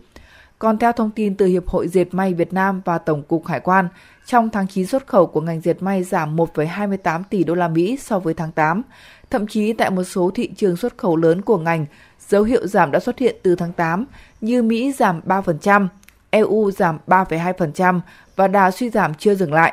[0.59, 3.61] Còn theo thông tin từ Hiệp hội Dệt may Việt Nam và Tổng cục Hải
[3.61, 3.89] quan,
[4.27, 7.99] trong tháng 9 xuất khẩu của ngành dệt may giảm 1,28 tỷ đô la Mỹ
[8.01, 8.83] so với tháng 8.
[9.31, 11.87] Thậm chí tại một số thị trường xuất khẩu lớn của ngành,
[12.29, 14.05] dấu hiệu giảm đã xuất hiện từ tháng 8
[14.41, 15.89] như Mỹ giảm 3%,
[16.31, 18.01] EU giảm 3,2%
[18.37, 19.73] và đà suy giảm chưa dừng lại.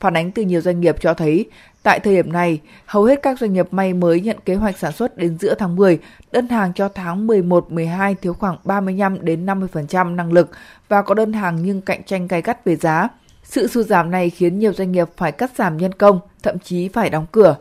[0.00, 1.50] Phản ánh từ nhiều doanh nghiệp cho thấy,
[1.84, 4.92] tại thời điểm này, hầu hết các doanh nghiệp may mới nhận kế hoạch sản
[4.92, 5.98] xuất đến giữa tháng 10,
[6.32, 10.50] đơn hàng cho tháng 11-12 thiếu khoảng 35 đến 50% năng lực
[10.88, 13.08] và có đơn hàng nhưng cạnh tranh gay gắt về giá.
[13.42, 16.88] Sự sụt giảm này khiến nhiều doanh nghiệp phải cắt giảm nhân công, thậm chí
[16.88, 17.56] phải đóng cửa.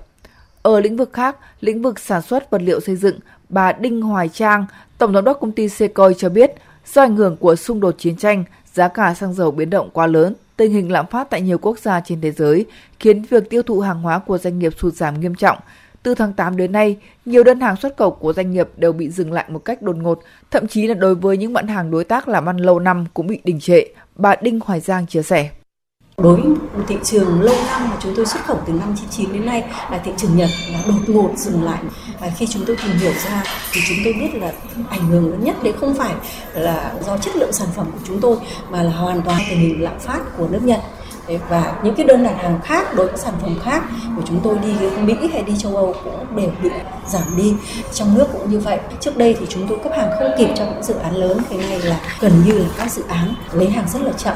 [0.61, 4.29] Ở lĩnh vực khác, lĩnh vực sản xuất vật liệu xây dựng, bà Đinh Hoài
[4.29, 4.65] Trang,
[4.97, 6.51] Tổng giám đốc công ty secoi cho biết,
[6.93, 10.07] do ảnh hưởng của xung đột chiến tranh, giá cả xăng dầu biến động quá
[10.07, 12.65] lớn, tình hình lạm phát tại nhiều quốc gia trên thế giới
[12.99, 15.57] khiến việc tiêu thụ hàng hóa của doanh nghiệp sụt giảm nghiêm trọng.
[16.03, 19.09] Từ tháng 8 đến nay, nhiều đơn hàng xuất khẩu của doanh nghiệp đều bị
[19.09, 20.19] dừng lại một cách đột ngột,
[20.51, 23.27] thậm chí là đối với những mặt hàng đối tác làm ăn lâu năm cũng
[23.27, 23.81] bị đình trệ.
[24.15, 25.49] Bà Đinh Hoài Giang chia sẻ.
[26.17, 29.45] Đối với thị trường lâu năm mà chúng tôi xuất khẩu từ năm 99 đến
[29.45, 31.79] nay là thị trường Nhật là đột ngột dừng lại.
[32.19, 34.51] Và khi chúng tôi tìm hiểu ra thì chúng tôi biết là
[34.89, 36.13] ảnh hưởng lớn nhất đấy không phải
[36.53, 38.37] là do chất lượng sản phẩm của chúng tôi,
[38.69, 40.79] mà là hoàn toàn tình hình lạm phát của nước Nhật.
[41.49, 43.83] Và những cái đơn đặt hàng khác đối với sản phẩm khác
[44.15, 46.69] của chúng tôi đi Mỹ hay đi châu Âu cũng đều bị
[47.07, 47.53] giảm đi.
[47.93, 48.79] Trong nước cũng như vậy.
[48.99, 51.57] Trước đây thì chúng tôi cấp hàng không kịp cho những dự án lớn thế
[51.57, 54.35] này là gần như là các dự án lấy hàng rất là chậm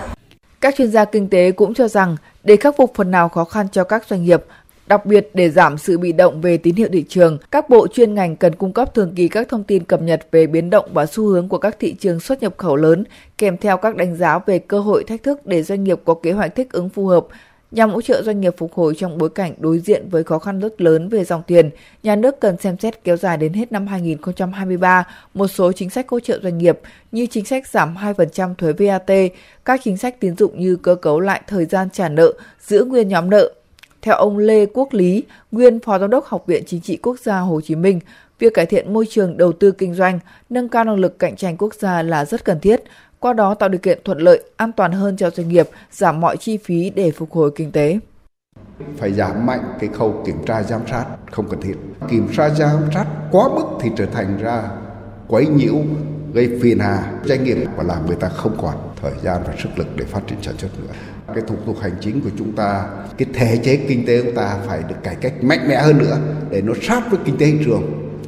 [0.61, 3.67] các chuyên gia kinh tế cũng cho rằng để khắc phục phần nào khó khăn
[3.71, 4.43] cho các doanh nghiệp,
[4.87, 8.15] Đặc biệt để giảm sự bị động về tín hiệu thị trường, các bộ chuyên
[8.15, 11.05] ngành cần cung cấp thường kỳ các thông tin cập nhật về biến động và
[11.05, 13.03] xu hướng của các thị trường xuất nhập khẩu lớn,
[13.37, 16.31] kèm theo các đánh giá về cơ hội thách thức để doanh nghiệp có kế
[16.31, 17.27] hoạch thích ứng phù hợp,
[17.71, 20.59] Nhằm hỗ trợ doanh nghiệp phục hồi trong bối cảnh đối diện với khó khăn
[20.59, 21.69] rất lớn về dòng tiền,
[22.03, 26.09] nhà nước cần xem xét kéo dài đến hết năm 2023 một số chính sách
[26.09, 26.79] hỗ trợ doanh nghiệp
[27.11, 29.11] như chính sách giảm 2% thuế VAT,
[29.65, 33.07] các chính sách tín dụng như cơ cấu lại thời gian trả nợ, giữ nguyên
[33.07, 33.53] nhóm nợ.
[34.01, 37.39] Theo ông Lê Quốc Lý, nguyên Phó Giám đốc Học viện Chính trị Quốc gia
[37.39, 37.99] Hồ Chí Minh,
[38.39, 41.57] việc cải thiện môi trường đầu tư kinh doanh, nâng cao năng lực cạnh tranh
[41.57, 42.83] quốc gia là rất cần thiết,
[43.19, 46.37] qua đó tạo điều kiện thuận lợi, an toàn hơn cho doanh nghiệp, giảm mọi
[46.37, 47.99] chi phí để phục hồi kinh tế.
[48.97, 51.75] Phải giảm mạnh cái khâu kiểm tra giám sát không cần thiết.
[52.09, 54.63] Kiểm tra giám sát quá mức thì trở thành ra
[55.27, 55.75] quấy nhiễu,
[56.33, 59.69] gây phiền hà doanh nghiệp và làm người ta không còn thời gian và sức
[59.75, 60.93] lực để phát triển sản xuất nữa.
[61.27, 62.85] Cái thủ tục hành chính của chúng ta,
[63.17, 65.97] cái thể chế kinh tế của chúng ta phải được cải cách mạnh mẽ hơn
[65.97, 66.17] nữa
[66.49, 67.83] để nó sát với kinh tế thị trường.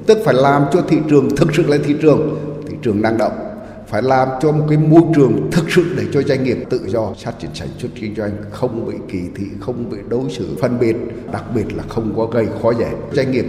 [0.08, 3.49] Tức phải làm cho thị trường thực sự là thị trường, thị trường năng động
[3.90, 7.14] phải làm cho một cái môi trường thực sự để cho doanh nghiệp tự do
[7.24, 10.80] phát triển sản xuất kinh doanh không bị kỳ thị không bị đối xử phân
[10.80, 10.96] biệt
[11.32, 13.46] đặc biệt là không có gây khó dễ doanh nghiệp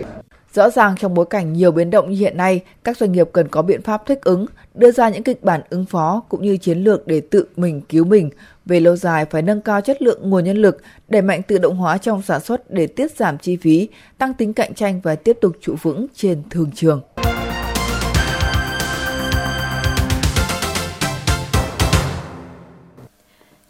[0.55, 3.49] Rõ ràng trong bối cảnh nhiều biến động như hiện nay, các doanh nghiệp cần
[3.49, 6.79] có biện pháp thích ứng, đưa ra những kịch bản ứng phó cũng như chiến
[6.79, 8.31] lược để tự mình cứu mình.
[8.67, 11.77] Về lâu dài phải nâng cao chất lượng nguồn nhân lực, đẩy mạnh tự động
[11.77, 15.39] hóa trong sản xuất để tiết giảm chi phí, tăng tính cạnh tranh và tiếp
[15.41, 17.01] tục trụ vững trên thương trường.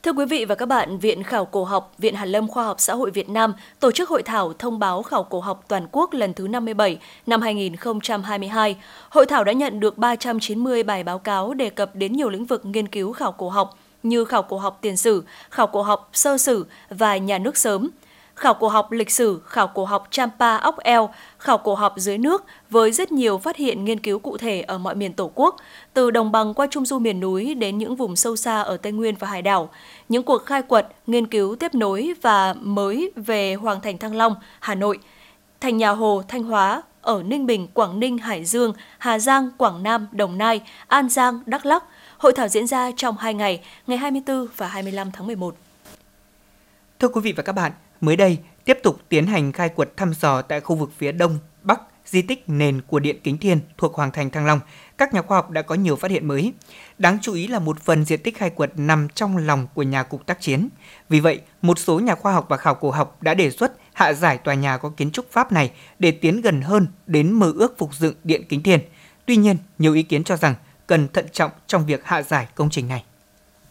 [0.03, 2.81] Thưa quý vị và các bạn, Viện Khảo cổ học, Viện Hàn lâm Khoa học
[2.81, 6.13] Xã hội Việt Nam tổ chức hội thảo thông báo khảo cổ học toàn quốc
[6.13, 8.77] lần thứ 57 năm 2022.
[9.11, 12.67] Hội thảo đã nhận được 390 bài báo cáo đề cập đến nhiều lĩnh vực
[12.67, 16.39] nghiên cứu khảo cổ học như khảo cổ học tiền sử, khảo cổ học sơ
[16.39, 17.89] sử và nhà nước sớm–
[18.41, 22.19] khảo cổ học lịch sử, khảo cổ học Champa ốc eo, khảo cổ học dưới
[22.19, 25.57] nước với rất nhiều phát hiện nghiên cứu cụ thể ở mọi miền Tổ quốc,
[25.95, 28.93] từ đồng bằng qua trung du miền núi đến những vùng sâu xa ở Tây
[28.93, 29.71] Nguyên và hải đảo.
[30.09, 34.35] Những cuộc khai quật, nghiên cứu tiếp nối và mới về Hoàng thành Thăng Long,
[34.61, 34.99] Hà Nội,
[35.61, 39.83] thành nhà Hồ, Thanh Hóa, ở Ninh Bình, Quảng Ninh, Hải Dương, Hà Giang, Quảng
[39.83, 41.85] Nam, Đồng Nai, An Giang, Đắk Lắk.
[42.19, 45.55] Hội thảo diễn ra trong 2 ngày, ngày 24 và 25 tháng 11.
[46.99, 50.13] Thưa quý vị và các bạn, Mới đây, tiếp tục tiến hành khai quật thăm
[50.21, 53.95] dò tại khu vực phía đông, bắc di tích nền của Điện Kính Thiên thuộc
[53.95, 54.61] Hoàng thành Thăng Long,
[54.99, 56.53] các nhà khoa học đã có nhiều phát hiện mới.
[56.99, 60.03] Đáng chú ý là một phần diện tích khai quật nằm trong lòng của nhà
[60.03, 60.69] cục tác chiến.
[61.09, 64.13] Vì vậy, một số nhà khoa học và khảo cổ học đã đề xuất hạ
[64.13, 67.79] giải tòa nhà có kiến trúc Pháp này để tiến gần hơn đến mơ ước
[67.79, 68.81] phục dựng Điện Kính Thiên.
[69.27, 70.55] Tuy nhiên, nhiều ý kiến cho rằng
[70.87, 73.05] cần thận trọng trong việc hạ giải công trình này.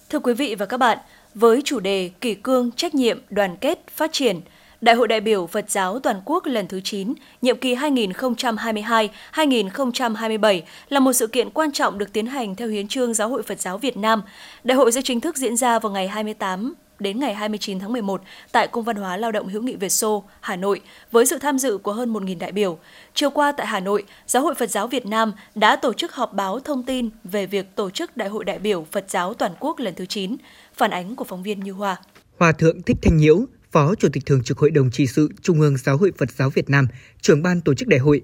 [0.10, 0.98] Thưa quý vị và các bạn,
[1.36, 4.42] với chủ đề Kỷ cương, trách nhiệm, đoàn kết, phát triển,
[4.82, 11.00] Đại hội đại biểu Phật giáo toàn quốc lần thứ 9, nhiệm kỳ 2022-2027 là
[11.00, 13.78] một sự kiện quan trọng được tiến hành theo hiến trương Giáo hội Phật giáo
[13.78, 14.22] Việt Nam.
[14.64, 18.22] Đại hội sẽ chính thức diễn ra vào ngày 28 đến ngày 29 tháng 11
[18.52, 20.82] tại Cung văn hóa Lao động hữu nghị Việt Xô, Hà Nội
[21.12, 22.80] với sự tham dự của hơn 1.000 đại biểu.
[23.14, 26.34] Chiều qua tại Hà Nội, Giáo hội Phật giáo Việt Nam đã tổ chức họp
[26.34, 29.80] báo thông tin về việc tổ chức Đại hội đại biểu Phật giáo toàn quốc
[29.80, 30.36] lần thứ 9.
[30.74, 31.98] Phản ánh của phóng viên Như Hoa.
[32.40, 35.62] Hòa thượng Thích Thanh Nhiễu, Phó Chủ tịch Thường trực Hội đồng trị sự Trung
[35.62, 36.88] ương Giáo hội Phật giáo Việt Nam,
[37.22, 38.22] trưởng ban tổ chức đại hội.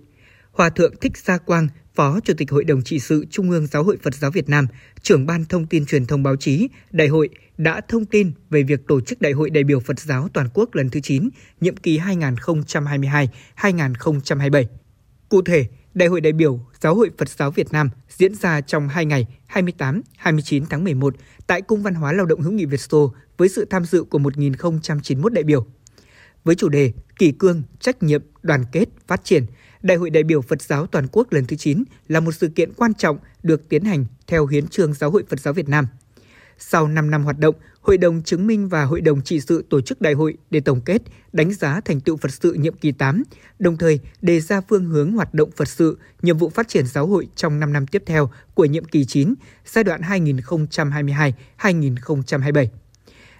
[0.51, 3.83] Hòa thượng Thích Gia Quang, Phó Chủ tịch Hội đồng trị sự Trung ương Giáo
[3.83, 4.67] hội Phật giáo Việt Nam,
[5.01, 8.87] trưởng ban thông tin truyền thông báo chí, đại hội đã thông tin về việc
[8.87, 11.29] tổ chức Đại hội đại biểu Phật giáo toàn quốc lần thứ 9,
[11.61, 14.65] nhiệm kỳ 2022-2027.
[15.29, 18.87] Cụ thể, Đại hội đại biểu Giáo hội Phật giáo Việt Nam diễn ra trong
[18.87, 20.01] 2 ngày 28-29
[20.69, 21.15] tháng 11
[21.47, 24.19] tại Cung văn hóa Lao động hữu nghị Việt Xô với sự tham dự của
[24.19, 25.65] 1.091 đại biểu.
[26.43, 29.45] Với chủ đề Kỷ cương, trách nhiệm, đoàn kết, phát triển,
[29.81, 32.73] Đại hội đại biểu Phật giáo toàn quốc lần thứ 9 là một sự kiện
[32.73, 35.87] quan trọng được tiến hành theo hiến trương Giáo hội Phật giáo Việt Nam.
[36.57, 39.81] Sau 5 năm hoạt động, Hội đồng chứng minh và Hội đồng trị sự tổ
[39.81, 41.01] chức đại hội để tổng kết,
[41.33, 43.23] đánh giá thành tựu Phật sự nhiệm kỳ 8,
[43.59, 47.07] đồng thời đề ra phương hướng hoạt động Phật sự, nhiệm vụ phát triển giáo
[47.07, 49.33] hội trong 5 năm tiếp theo của nhiệm kỳ 9,
[49.65, 52.67] giai đoạn 2022-2027.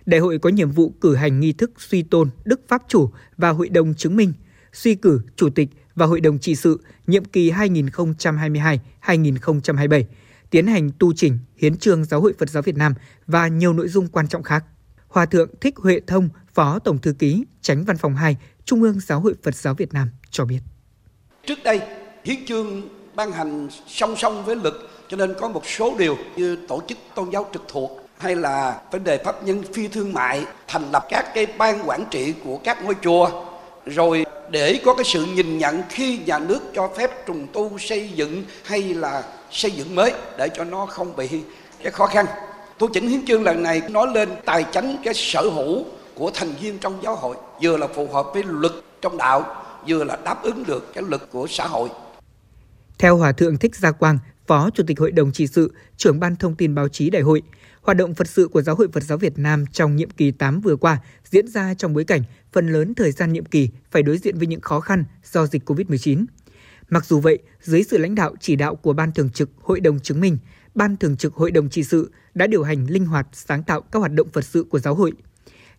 [0.05, 3.49] Đại hội có nhiệm vụ cử hành nghi thức suy tôn Đức Pháp Chủ và
[3.49, 4.33] Hội đồng chứng minh,
[4.73, 10.03] suy cử Chủ tịch và Hội đồng trị sự nhiệm kỳ 2022-2027,
[10.49, 12.93] tiến hành tu chỉnh hiến trương Giáo hội Phật giáo Việt Nam
[13.27, 14.63] và nhiều nội dung quan trọng khác.
[15.07, 18.99] Hòa thượng Thích Huệ Thông, Phó Tổng thư ký, Tránh Văn phòng 2, Trung ương
[18.99, 20.59] Giáo hội Phật giáo Việt Nam cho biết.
[21.47, 21.81] Trước đây,
[22.23, 22.81] hiến trương
[23.15, 24.73] ban hành song song với luật
[25.07, 28.81] cho nên có một số điều như tổ chức tôn giáo trực thuộc hay là
[28.91, 32.57] vấn đề pháp nhân phi thương mại thành lập các cái ban quản trị của
[32.57, 33.45] các ngôi chùa
[33.85, 38.09] rồi để có cái sự nhìn nhận khi nhà nước cho phép trùng tu xây
[38.15, 41.29] dựng hay là xây dựng mới để cho nó không bị
[41.83, 42.25] cái khó khăn.
[42.79, 46.53] Tu chỉnh hiến chương lần này nói lên tài chánh cái sở hữu của thành
[46.61, 50.43] viên trong giáo hội vừa là phù hợp với luật trong đạo vừa là đáp
[50.43, 51.89] ứng được cái luật của xã hội.
[52.97, 56.35] Theo Hòa Thượng Thích Gia Quang, Phó Chủ tịch Hội đồng trị sự, trưởng ban
[56.35, 57.41] thông tin báo chí đại hội,
[57.81, 60.61] hoạt động Phật sự của Giáo hội Phật giáo Việt Nam trong nhiệm kỳ 8
[60.61, 60.97] vừa qua
[61.31, 62.21] diễn ra trong bối cảnh
[62.55, 65.69] phần lớn thời gian nhiệm kỳ phải đối diện với những khó khăn do dịch
[65.69, 66.25] COVID-19.
[66.89, 69.99] Mặc dù vậy, dưới sự lãnh đạo chỉ đạo của Ban Thường trực Hội đồng
[69.99, 70.37] chứng minh,
[70.75, 73.99] Ban Thường trực Hội đồng trị sự đã điều hành linh hoạt sáng tạo các
[73.99, 75.11] hoạt động Phật sự của giáo hội.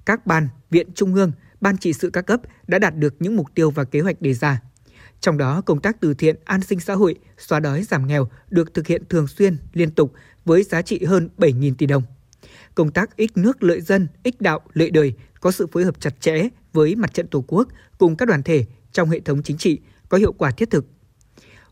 [0.04, 3.46] Các ban, viện trung ương, ban trị sự các cấp đã đạt được những mục
[3.54, 4.60] tiêu và kế hoạch đề ra.
[5.20, 8.74] Trong đó, công tác từ thiện, an sinh xã hội, xóa đói giảm nghèo được
[8.74, 10.12] thực hiện thường xuyên, liên tục
[10.44, 12.02] với giá trị hơn 7.000 tỷ đồng.
[12.74, 15.14] Công tác ích nước lợi dân, ích đạo, lợi đời
[15.46, 18.64] có sự phối hợp chặt chẽ với mặt trận Tổ quốc cùng các đoàn thể
[18.92, 19.78] trong hệ thống chính trị
[20.08, 20.86] có hiệu quả thiết thực.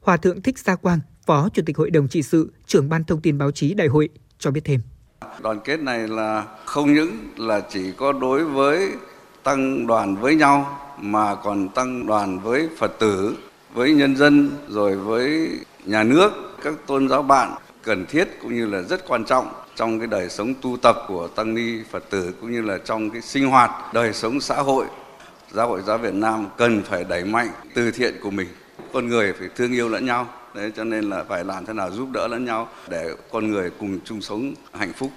[0.00, 3.20] Hòa thượng Thích Gia Quang, Phó Chủ tịch Hội đồng trị sự, trưởng ban thông
[3.20, 4.08] tin báo chí đại hội
[4.38, 4.80] cho biết thêm.
[5.42, 8.92] Đoàn kết này là không những là chỉ có đối với
[9.42, 13.36] tăng đoàn với nhau mà còn tăng đoàn với Phật tử,
[13.74, 15.50] với nhân dân rồi với
[15.84, 16.30] nhà nước,
[16.62, 20.28] các tôn giáo bạn cần thiết cũng như là rất quan trọng trong cái đời
[20.28, 23.70] sống tu tập của tăng ni Phật tử cũng như là trong cái sinh hoạt
[23.94, 24.86] đời sống xã hội.
[25.52, 28.48] Giáo hội giáo Việt Nam cần phải đẩy mạnh từ thiện của mình.
[28.92, 30.28] Con người phải thương yêu lẫn nhau.
[30.54, 33.70] Đấy cho nên là phải làm thế nào giúp đỡ lẫn nhau để con người
[33.80, 35.10] cùng chung sống hạnh phúc.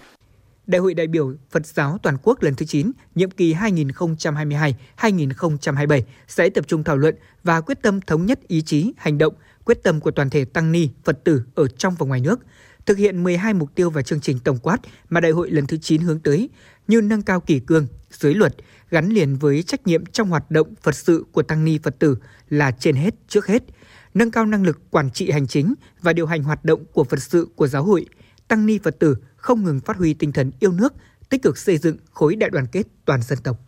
[0.68, 6.50] Đại hội đại biểu Phật giáo toàn quốc lần thứ 9, nhiệm kỳ 2022-2027 sẽ
[6.50, 9.34] tập trung thảo luận và quyết tâm thống nhất ý chí, hành động,
[9.66, 12.40] quyết tâm của toàn thể tăng ni, Phật tử ở trong và ngoài nước,
[12.88, 14.78] thực hiện 12 mục tiêu và chương trình tổng quát
[15.10, 16.50] mà đại hội lần thứ 9 hướng tới,
[16.88, 18.56] như nâng cao kỷ cương, giới luật,
[18.90, 22.18] gắn liền với trách nhiệm trong hoạt động Phật sự của tăng ni Phật tử
[22.50, 23.64] là trên hết trước hết,
[24.14, 27.20] nâng cao năng lực quản trị hành chính và điều hành hoạt động của Phật
[27.20, 28.06] sự của giáo hội,
[28.48, 30.94] tăng ni Phật tử không ngừng phát huy tinh thần yêu nước,
[31.30, 33.67] tích cực xây dựng khối đại đoàn kết toàn dân tộc.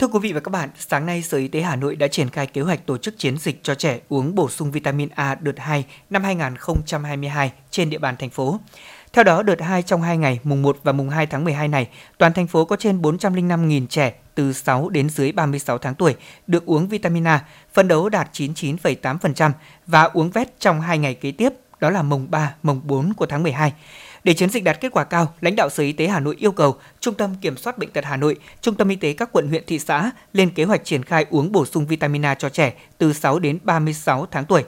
[0.00, 2.30] Thưa quý vị và các bạn, sáng nay Sở Y tế Hà Nội đã triển
[2.30, 5.58] khai kế hoạch tổ chức chiến dịch cho trẻ uống bổ sung vitamin A đợt
[5.58, 8.60] 2 năm 2022 trên địa bàn thành phố.
[9.12, 11.88] Theo đó, đợt 2 trong 2 ngày mùng 1 và mùng 2 tháng 12 này,
[12.18, 16.14] toàn thành phố có trên 405.000 trẻ từ 6 đến dưới 36 tháng tuổi
[16.46, 19.50] được uống vitamin A, phân đấu đạt 99,8%
[19.86, 23.26] và uống vét trong 2 ngày kế tiếp, đó là mùng 3, mùng 4 của
[23.26, 23.72] tháng 12.
[24.24, 26.52] Để chiến dịch đạt kết quả cao, lãnh đạo Sở Y tế Hà Nội yêu
[26.52, 29.48] cầu Trung tâm Kiểm soát Bệnh tật Hà Nội, Trung tâm Y tế các quận
[29.48, 32.74] huyện thị xã lên kế hoạch triển khai uống bổ sung vitamin A cho trẻ
[32.98, 34.64] từ 6 đến 36 tháng tuổi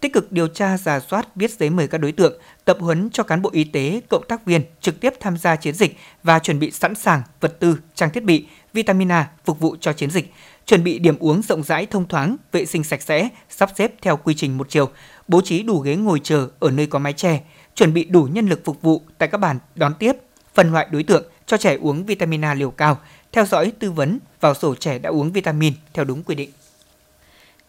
[0.00, 3.22] tích cực điều tra, giả soát, viết giấy mời các đối tượng, tập huấn cho
[3.22, 6.58] cán bộ y tế, cộng tác viên trực tiếp tham gia chiến dịch và chuẩn
[6.58, 10.32] bị sẵn sàng vật tư, trang thiết bị, vitamin A phục vụ cho chiến dịch,
[10.66, 14.16] chuẩn bị điểm uống rộng rãi thông thoáng, vệ sinh sạch sẽ, sắp xếp theo
[14.16, 14.88] quy trình một chiều,
[15.28, 17.40] bố trí đủ ghế ngồi chờ ở nơi có mái che,
[17.74, 20.12] chuẩn bị đủ nhân lực phục vụ tại các bàn đón tiếp,
[20.54, 22.98] phân loại đối tượng cho trẻ uống vitamin A liều cao,
[23.32, 26.50] theo dõi tư vấn vào sổ trẻ đã uống vitamin theo đúng quy định.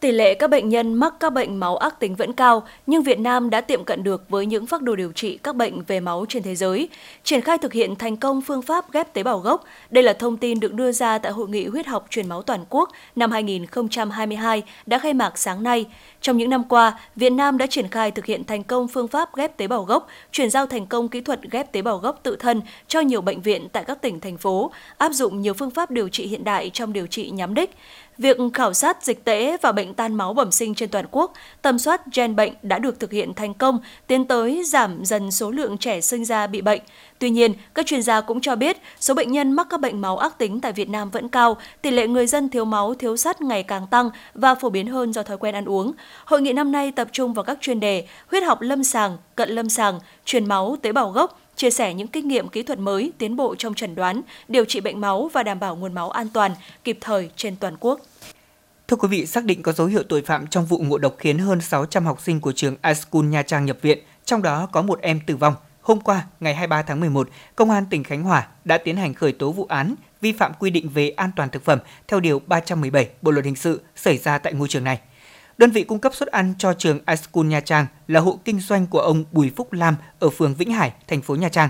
[0.02, 3.20] Tỷ lệ các bệnh nhân mắc các bệnh máu ác tính vẫn cao, nhưng Việt
[3.20, 6.26] Nam đã tiệm cận được với những phác đồ điều trị các bệnh về máu
[6.30, 6.90] trên thế giới.
[7.24, 9.64] Triển khai thực hiện thành công phương pháp ghép tế bào gốc.
[9.90, 12.66] Đây là thông tin được đưa ra tại Hội nghị huyết học truyền máu toàn
[12.70, 15.86] quốc năm 2022 đã khai mạc sáng nay.
[16.22, 19.36] Trong những năm qua, Việt Nam đã triển khai thực hiện thành công phương pháp
[19.36, 22.36] ghép tế bào gốc, chuyển giao thành công kỹ thuật ghép tế bào gốc tự
[22.36, 25.92] thân cho nhiều bệnh viện tại các tỉnh, thành phố, áp dụng nhiều phương pháp
[25.92, 27.72] điều trị hiện đại trong điều trị nhắm đích.
[28.22, 31.80] Việc khảo sát dịch tễ và bệnh tan máu bẩm sinh trên toàn quốc, tầm
[31.80, 35.78] soát gen bệnh đã được thực hiện thành công, tiến tới giảm dần số lượng
[35.78, 36.82] trẻ sinh ra bị bệnh.
[37.20, 40.18] Tuy nhiên, các chuyên gia cũng cho biết số bệnh nhân mắc các bệnh máu
[40.18, 43.42] ác tính tại Việt Nam vẫn cao, tỷ lệ người dân thiếu máu, thiếu sắt
[43.42, 45.92] ngày càng tăng và phổ biến hơn do thói quen ăn uống.
[46.26, 49.50] Hội nghị năm nay tập trung vào các chuyên đề huyết học lâm sàng, cận
[49.50, 53.12] lâm sàng, truyền máu, tế bào gốc, chia sẻ những kinh nghiệm kỹ thuật mới,
[53.18, 56.28] tiến bộ trong chẩn đoán, điều trị bệnh máu và đảm bảo nguồn máu an
[56.34, 56.52] toàn,
[56.84, 58.00] kịp thời trên toàn quốc.
[58.88, 61.40] Thưa quý vị, xác định có dấu hiệu tội phạm trong vụ ngộ độc khiến
[61.40, 65.00] hơn 600 học sinh của trường iSchool Nha Trang nhập viện, trong đó có một
[65.02, 65.56] em tử vong.
[65.82, 69.32] Hôm qua, ngày 23 tháng 11, Công an tỉnh Khánh Hòa đã tiến hành khởi
[69.32, 73.10] tố vụ án vi phạm quy định về an toàn thực phẩm theo Điều 317
[73.22, 75.00] Bộ Luật Hình sự xảy ra tại ngôi trường này.
[75.62, 78.88] Đơn vị cung cấp suất ăn cho trường iSchool Nha Trang là hộ kinh doanh
[78.88, 81.70] của ông Bùi Phúc Lam ở phường Vĩnh Hải, thành phố Nha Trang.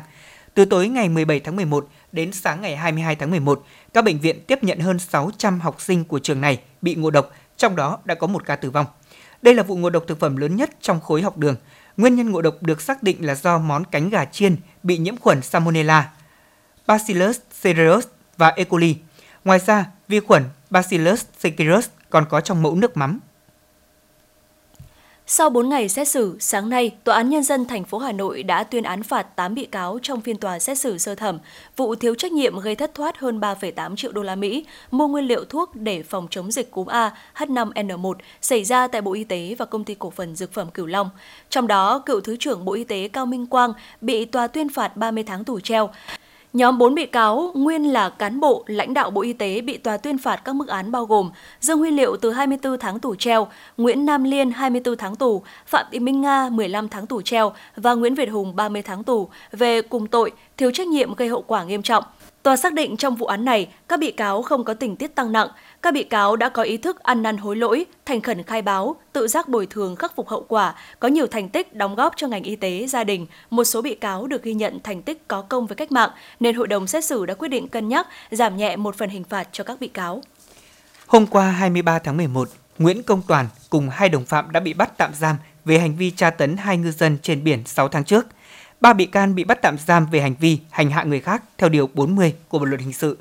[0.53, 4.45] Từ tối ngày 17 tháng 11 đến sáng ngày 22 tháng 11, các bệnh viện
[4.47, 8.15] tiếp nhận hơn 600 học sinh của trường này bị ngộ độc, trong đó đã
[8.15, 8.85] có một ca tử vong.
[9.41, 11.55] Đây là vụ ngộ độc thực phẩm lớn nhất trong khối học đường.
[11.97, 15.17] Nguyên nhân ngộ độc được xác định là do món cánh gà chiên bị nhiễm
[15.17, 16.11] khuẩn Salmonella,
[16.87, 18.05] Bacillus cereus
[18.37, 18.63] và E.
[18.63, 18.95] coli.
[19.45, 23.19] Ngoài ra, vi khuẩn Bacillus cereus còn có trong mẫu nước mắm
[25.33, 28.43] sau 4 ngày xét xử, sáng nay, Tòa án Nhân dân thành phố Hà Nội
[28.43, 31.39] đã tuyên án phạt 8 bị cáo trong phiên tòa xét xử sơ thẩm
[31.75, 35.25] vụ thiếu trách nhiệm gây thất thoát hơn 3,8 triệu đô la Mỹ mua nguyên
[35.25, 39.55] liệu thuốc để phòng chống dịch cúm A H5N1 xảy ra tại Bộ Y tế
[39.57, 41.09] và Công ty Cổ phần Dược phẩm Cửu Long.
[41.49, 44.97] Trong đó, cựu Thứ trưởng Bộ Y tế Cao Minh Quang bị tòa tuyên phạt
[44.97, 45.89] 30 tháng tù treo.
[46.53, 49.97] Nhóm 4 bị cáo nguyên là cán bộ, lãnh đạo Bộ Y tế bị tòa
[49.97, 53.47] tuyên phạt các mức án bao gồm Dương Huy Liệu từ 24 tháng tù treo,
[53.77, 57.93] Nguyễn Nam Liên 24 tháng tù, Phạm Thị Minh Nga 15 tháng tù treo và
[57.93, 61.63] Nguyễn Việt Hùng 30 tháng tù về cùng tội thiếu trách nhiệm gây hậu quả
[61.63, 62.03] nghiêm trọng.
[62.43, 65.31] Tòa xác định trong vụ án này, các bị cáo không có tình tiết tăng
[65.31, 65.47] nặng,
[65.81, 68.95] các bị cáo đã có ý thức ăn năn hối lỗi, thành khẩn khai báo,
[69.13, 72.27] tự giác bồi thường khắc phục hậu quả, có nhiều thành tích đóng góp cho
[72.27, 73.27] ngành y tế, gia đình.
[73.49, 76.55] Một số bị cáo được ghi nhận thành tích có công với cách mạng, nên
[76.55, 79.47] hội đồng xét xử đã quyết định cân nhắc giảm nhẹ một phần hình phạt
[79.51, 80.21] cho các bị cáo.
[81.07, 84.97] Hôm qua 23 tháng 11, Nguyễn Công Toàn cùng hai đồng phạm đã bị bắt
[84.97, 88.27] tạm giam về hành vi tra tấn hai ngư dân trên biển 6 tháng trước.
[88.81, 91.69] Ba bị can bị bắt tạm giam về hành vi hành hạ người khác theo
[91.69, 93.17] Điều 40 của Bộ Luật Hình sự.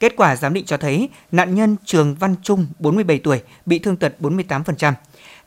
[0.00, 3.96] Kết quả giám định cho thấy nạn nhân Trường Văn Trung, 47 tuổi, bị thương
[3.96, 4.92] tật 48%.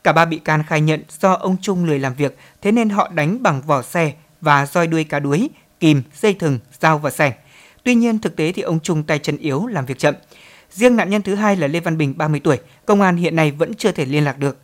[0.04, 3.08] Cả ba bị can khai nhận do ông Trung lười làm việc, thế nên họ
[3.08, 7.32] đánh bằng vỏ xe và roi đuôi cá đuối, kìm, dây thừng, dao và sẻng.
[7.82, 10.14] Tuy nhiên, thực tế thì ông Trung tay chân yếu, làm việc chậm.
[10.70, 13.50] Riêng nạn nhân thứ hai là Lê Văn Bình, 30 tuổi, công an hiện nay
[13.50, 14.58] vẫn chưa thể liên lạc được.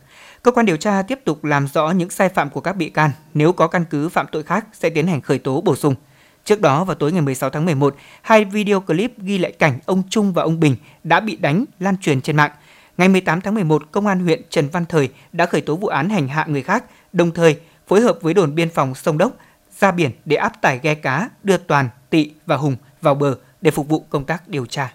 [0.45, 3.11] Cơ quan điều tra tiếp tục làm rõ những sai phạm của các bị can,
[3.33, 5.95] nếu có căn cứ phạm tội khác sẽ tiến hành khởi tố bổ sung.
[6.43, 10.03] Trước đó vào tối ngày 16 tháng 11, hai video clip ghi lại cảnh ông
[10.09, 12.51] Trung và ông Bình đã bị đánh lan truyền trên mạng.
[12.97, 16.09] Ngày 18 tháng 11, Công an huyện Trần Văn Thời đã khởi tố vụ án
[16.09, 19.31] hành hạ người khác, đồng thời phối hợp với đồn biên phòng Sông Đốc
[19.79, 23.71] ra biển để áp tải ghe cá đưa Toàn, Tị và Hùng vào bờ để
[23.71, 24.93] phục vụ công tác điều tra.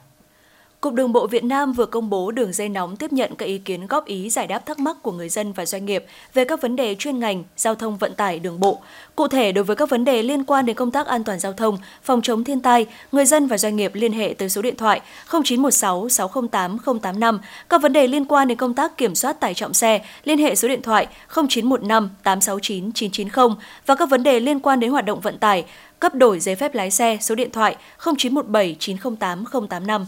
[0.80, 3.58] Cục Đường bộ Việt Nam vừa công bố đường dây nóng tiếp nhận các ý
[3.58, 6.62] kiến góp ý giải đáp thắc mắc của người dân và doanh nghiệp về các
[6.62, 8.80] vấn đề chuyên ngành giao thông vận tải đường bộ.
[9.16, 11.52] Cụ thể đối với các vấn đề liên quan đến công tác an toàn giao
[11.52, 14.76] thông, phòng chống thiên tai, người dân và doanh nghiệp liên hệ tới số điện
[14.76, 17.40] thoại 0916 608 085.
[17.68, 20.54] Các vấn đề liên quan đến công tác kiểm soát tải trọng xe, liên hệ
[20.54, 25.20] số điện thoại 0915 869 990 và các vấn đề liên quan đến hoạt động
[25.20, 25.64] vận tải,
[25.98, 30.06] cấp đổi giấy phép lái xe số điện thoại 0917 908 085.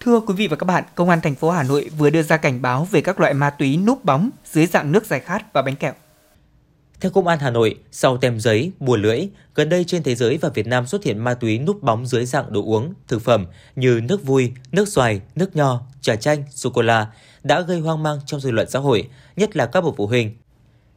[0.00, 2.36] Thưa quý vị và các bạn, Công an thành phố Hà Nội vừa đưa ra
[2.36, 5.62] cảnh báo về các loại ma túy núp bóng dưới dạng nước giải khát và
[5.62, 5.92] bánh kẹo.
[7.00, 10.38] Theo Công an Hà Nội, sau tem giấy, bùa lưỡi, gần đây trên thế giới
[10.38, 13.46] và Việt Nam xuất hiện ma túy núp bóng dưới dạng đồ uống, thực phẩm
[13.76, 17.06] như nước vui, nước xoài, nước nho, trà chanh, sô-cô-la
[17.42, 20.36] đã gây hoang mang trong dư luận xã hội, nhất là các bậc phụ huynh.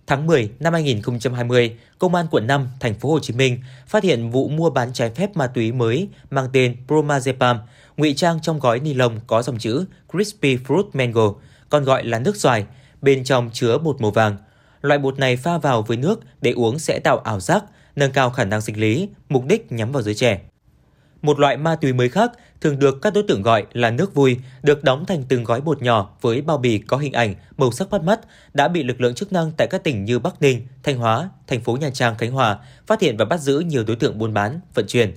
[0.08, 4.32] Tháng 10 năm 2020, Công an quận 5, thành phố Hồ Chí Minh phát hiện
[4.32, 7.58] vụ mua bán trái phép ma túy mới mang tên Promazepam,
[7.98, 11.34] ngụy trang trong gói ni lông có dòng chữ Crispy Fruit Mango,
[11.70, 12.66] còn gọi là nước xoài,
[13.02, 14.38] bên trong chứa bột màu vàng.
[14.82, 17.64] Loại bột này pha vào với nước để uống sẽ tạo ảo giác,
[17.96, 20.42] nâng cao khả năng sinh lý, mục đích nhắm vào giới trẻ.
[21.22, 24.38] Một loại ma túy mới khác thường được các đối tượng gọi là nước vui,
[24.64, 27.90] được đóng thành từng gói bột nhỏ với bao bì có hình ảnh, màu sắc
[27.90, 28.20] bắt mắt,
[28.54, 31.62] đã bị lực lượng chức năng tại các tỉnh như Bắc Ninh, Thanh Hóa, thành
[31.62, 34.60] phố Nha Trang, Khánh Hòa phát hiện và bắt giữ nhiều đối tượng buôn bán,
[34.74, 35.14] vận chuyển.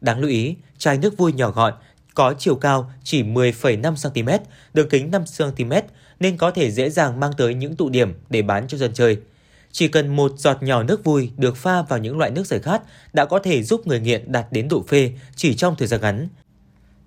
[0.00, 1.74] Đáng lưu ý, chai nước vui nhỏ gọn
[2.14, 4.44] có chiều cao chỉ 10,5 cm,
[4.74, 5.72] đường kính 5 cm
[6.20, 9.18] nên có thể dễ dàng mang tới những tụ điểm để bán cho dân chơi.
[9.72, 12.82] Chỉ cần một giọt nhỏ nước vui được pha vào những loại nước giải khát
[13.12, 16.28] đã có thể giúp người nghiện đạt đến độ phê chỉ trong thời gian ngắn.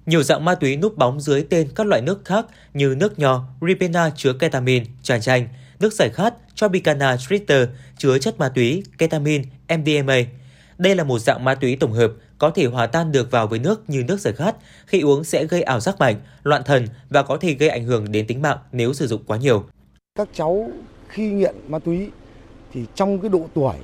[0.06, 3.44] Nhiều dạng ma túy núp bóng dưới tên các loại nước khác như nước nho,
[3.62, 5.48] Ribena chứa ketamin, tràn chanh,
[5.80, 10.18] nước giải khát, Tropicana Twitter chứa chất ma túy, ketamin, MDMA.
[10.78, 12.12] Đây là một dạng ma túy tổng hợp
[12.44, 15.46] có thể hòa tan được vào với nước như nước giải khát, khi uống sẽ
[15.46, 18.58] gây ảo giác mạnh, loạn thần và có thể gây ảnh hưởng đến tính mạng
[18.72, 19.64] nếu sử dụng quá nhiều.
[20.16, 20.70] Các cháu
[21.08, 22.10] khi nghiện ma túy
[22.72, 23.76] thì trong cái độ tuổi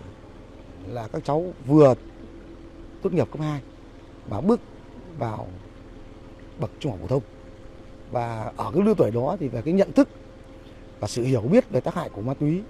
[0.87, 1.93] là các cháu vừa
[3.01, 3.61] tốt nghiệp cấp 2
[4.29, 4.59] và bước
[5.17, 5.47] vào
[6.59, 7.23] bậc trung học phổ thông.
[8.11, 10.09] Và ở cái lứa tuổi đó thì về cái nhận thức
[10.99, 12.61] và sự hiểu biết về tác hại của ma túy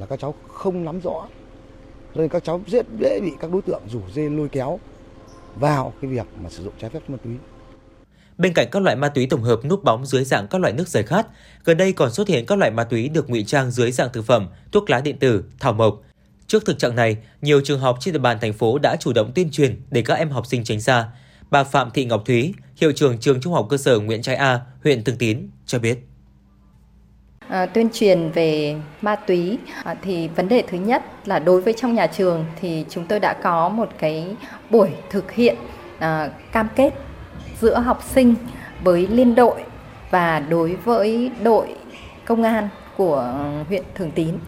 [0.00, 1.28] là các cháu không nắm rõ
[2.14, 4.78] nên các cháu rất dễ bị các đối tượng rủ dê lôi kéo
[5.60, 7.32] vào cái việc mà sử dụng trái phép ma túy.
[8.38, 10.88] Bên cạnh các loại ma túy tổng hợp núp bóng dưới dạng các loại nước
[10.88, 11.26] giải khát,
[11.64, 14.24] gần đây còn xuất hiện các loại ma túy được ngụy trang dưới dạng thực
[14.24, 16.00] phẩm, thuốc lá điện tử, thảo mộc.
[16.46, 19.32] Trước thực trạng này, nhiều trường học trên địa bàn thành phố đã chủ động
[19.34, 21.08] tuyên truyền để các em học sinh tránh xa.
[21.50, 24.60] Bà Phạm Thị Ngọc Thúy, hiệu trưởng trường Trung học cơ sở Nguyễn Trái A,
[24.84, 26.07] huyện Thường Tín cho biết.
[27.48, 29.58] À, tuyên truyền về ma túy.
[29.84, 33.20] À, thì vấn đề thứ nhất là đối với trong nhà trường thì chúng tôi
[33.20, 34.36] đã có một cái
[34.70, 35.56] buổi thực hiện
[35.98, 36.94] à, cam kết
[37.60, 38.34] giữa học sinh
[38.84, 39.60] với liên đội
[40.10, 41.76] và đối với đội
[42.24, 43.34] công an của
[43.68, 44.38] huyện Thường Tín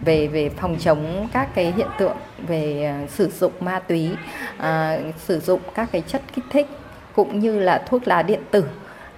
[0.00, 4.10] về về phòng chống các cái hiện tượng về sử dụng ma túy,
[4.58, 6.66] à, sử dụng các cái chất kích thích
[7.14, 8.64] cũng như là thuốc lá điện tử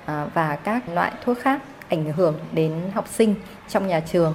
[0.04, 3.35] à, và các loại thuốc khác ảnh hưởng đến học sinh
[3.68, 4.35] trong nhà trường.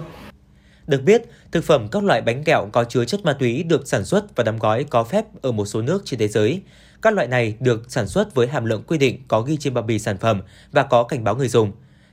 [0.87, 4.05] Được biết, thực phẩm các loại bánh kẹo có chứa chất ma túy được sản
[4.05, 6.61] xuất và đóng gói có phép ở một số nước trên thế giới.
[7.01, 9.83] Các loại này được sản xuất với hàm lượng quy định có ghi trên bao
[9.83, 10.41] bì sản phẩm
[10.71, 11.71] và có cảnh báo người dùng.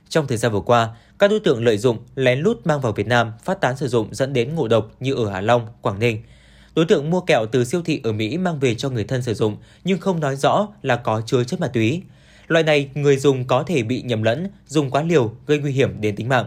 [0.09, 3.07] Trong thời gian vừa qua, các đối tượng lợi dụng lén lút mang vào Việt
[3.07, 6.23] Nam phát tán sử dụng dẫn đến ngộ độc như ở Hà Long, Quảng Ninh.
[6.75, 9.33] Đối tượng mua kẹo từ siêu thị ở Mỹ mang về cho người thân sử
[9.33, 12.01] dụng nhưng không nói rõ là có chứa chất ma túy.
[12.47, 16.01] Loại này người dùng có thể bị nhầm lẫn, dùng quá liều gây nguy hiểm
[16.01, 16.45] đến tính mạng.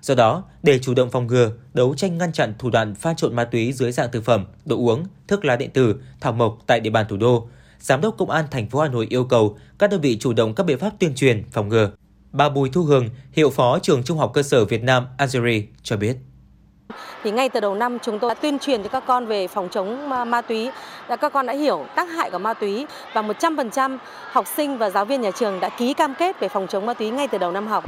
[0.00, 3.36] Do đó, để chủ động phòng ngừa, đấu tranh ngăn chặn thủ đoạn pha trộn
[3.36, 6.80] ma túy dưới dạng thực phẩm, đồ uống, thức lá điện tử, thảo mộc tại
[6.80, 7.48] địa bàn thủ đô,
[7.82, 10.54] Giám đốc Công an thành phố Hà Nội yêu cầu các đơn vị chủ động
[10.54, 11.90] các biện pháp tuyên truyền, phòng ngừa.
[12.32, 15.96] Bà Bùi Thu Hương, hiệu phó trường Trung học cơ sở Việt Nam Algeria cho
[15.96, 16.16] biết
[17.24, 19.68] thì ngay từ đầu năm chúng tôi đã tuyên truyền cho các con về phòng
[19.68, 20.70] chống ma, ma túy.
[21.08, 23.98] Đã các con đã hiểu tác hại của ma túy và 100%
[24.30, 26.94] học sinh và giáo viên nhà trường đã ký cam kết về phòng chống ma
[26.94, 27.84] túy ngay từ đầu năm học.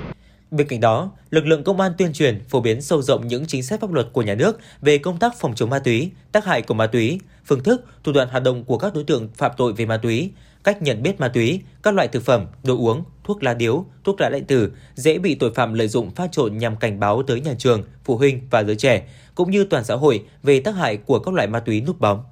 [0.57, 3.63] Bên cạnh đó, lực lượng công an tuyên truyền, phổ biến sâu rộng những chính
[3.63, 6.63] sách pháp luật của nhà nước về công tác phòng chống ma túy, tác hại
[6.63, 9.73] của ma túy, phương thức, thủ đoạn hoạt động của các đối tượng phạm tội
[9.73, 10.31] về ma túy,
[10.65, 14.21] cách nhận biết ma túy, các loại thực phẩm, đồ uống, thuốc lá điếu, thuốc
[14.21, 17.41] lá điện tử dễ bị tội phạm lợi dụng pha trộn nhằm cảnh báo tới
[17.41, 20.97] nhà trường, phụ huynh và giới trẻ, cũng như toàn xã hội về tác hại
[20.97, 22.25] của các loại ma túy núp bóng.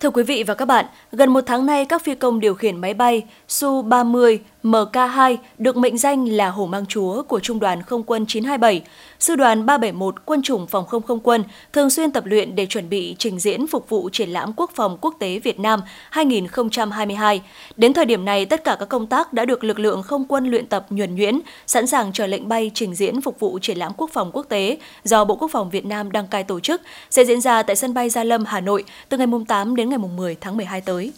[0.00, 2.80] Thưa quý vị và các bạn, gần một tháng nay các phi công điều khiển
[2.80, 8.02] máy bay Su-30 MK2 được mệnh danh là hổ mang chúa của Trung đoàn Không
[8.02, 8.82] quân 927,
[9.18, 12.88] Sư đoàn 371 Quân chủng Phòng không không quân thường xuyên tập luyện để chuẩn
[12.88, 15.80] bị trình diễn phục vụ triển lãm quốc phòng quốc tế Việt Nam
[16.10, 17.42] 2022.
[17.76, 20.46] Đến thời điểm này, tất cả các công tác đã được lực lượng không quân
[20.46, 23.92] luyện tập nhuần nhuyễn, sẵn sàng chờ lệnh bay trình diễn phục vụ triển lãm
[23.96, 27.24] quốc phòng quốc tế do Bộ Quốc phòng Việt Nam đăng cai tổ chức, sẽ
[27.24, 30.36] diễn ra tại sân bay Gia Lâm, Hà Nội từ ngày 8 đến ngày 10
[30.40, 31.12] tháng 12 tới.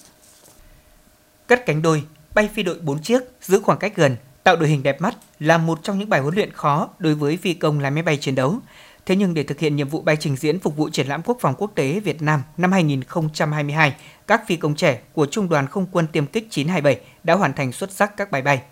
[1.46, 2.02] Cất cánh đôi,
[2.34, 5.58] bay phi đội 4 chiếc, giữ khoảng cách gần, tạo đội hình đẹp mắt là
[5.58, 8.34] một trong những bài huấn luyện khó đối với phi công lái máy bay chiến
[8.34, 8.58] đấu.
[9.06, 11.38] Thế nhưng để thực hiện nhiệm vụ bay trình diễn phục vụ triển lãm quốc
[11.40, 13.94] phòng quốc tế Việt Nam năm 2022,
[14.26, 17.72] các phi công trẻ của Trung đoàn Không quân tiêm kích 927 đã hoàn thành
[17.72, 18.62] xuất sắc các bài bay.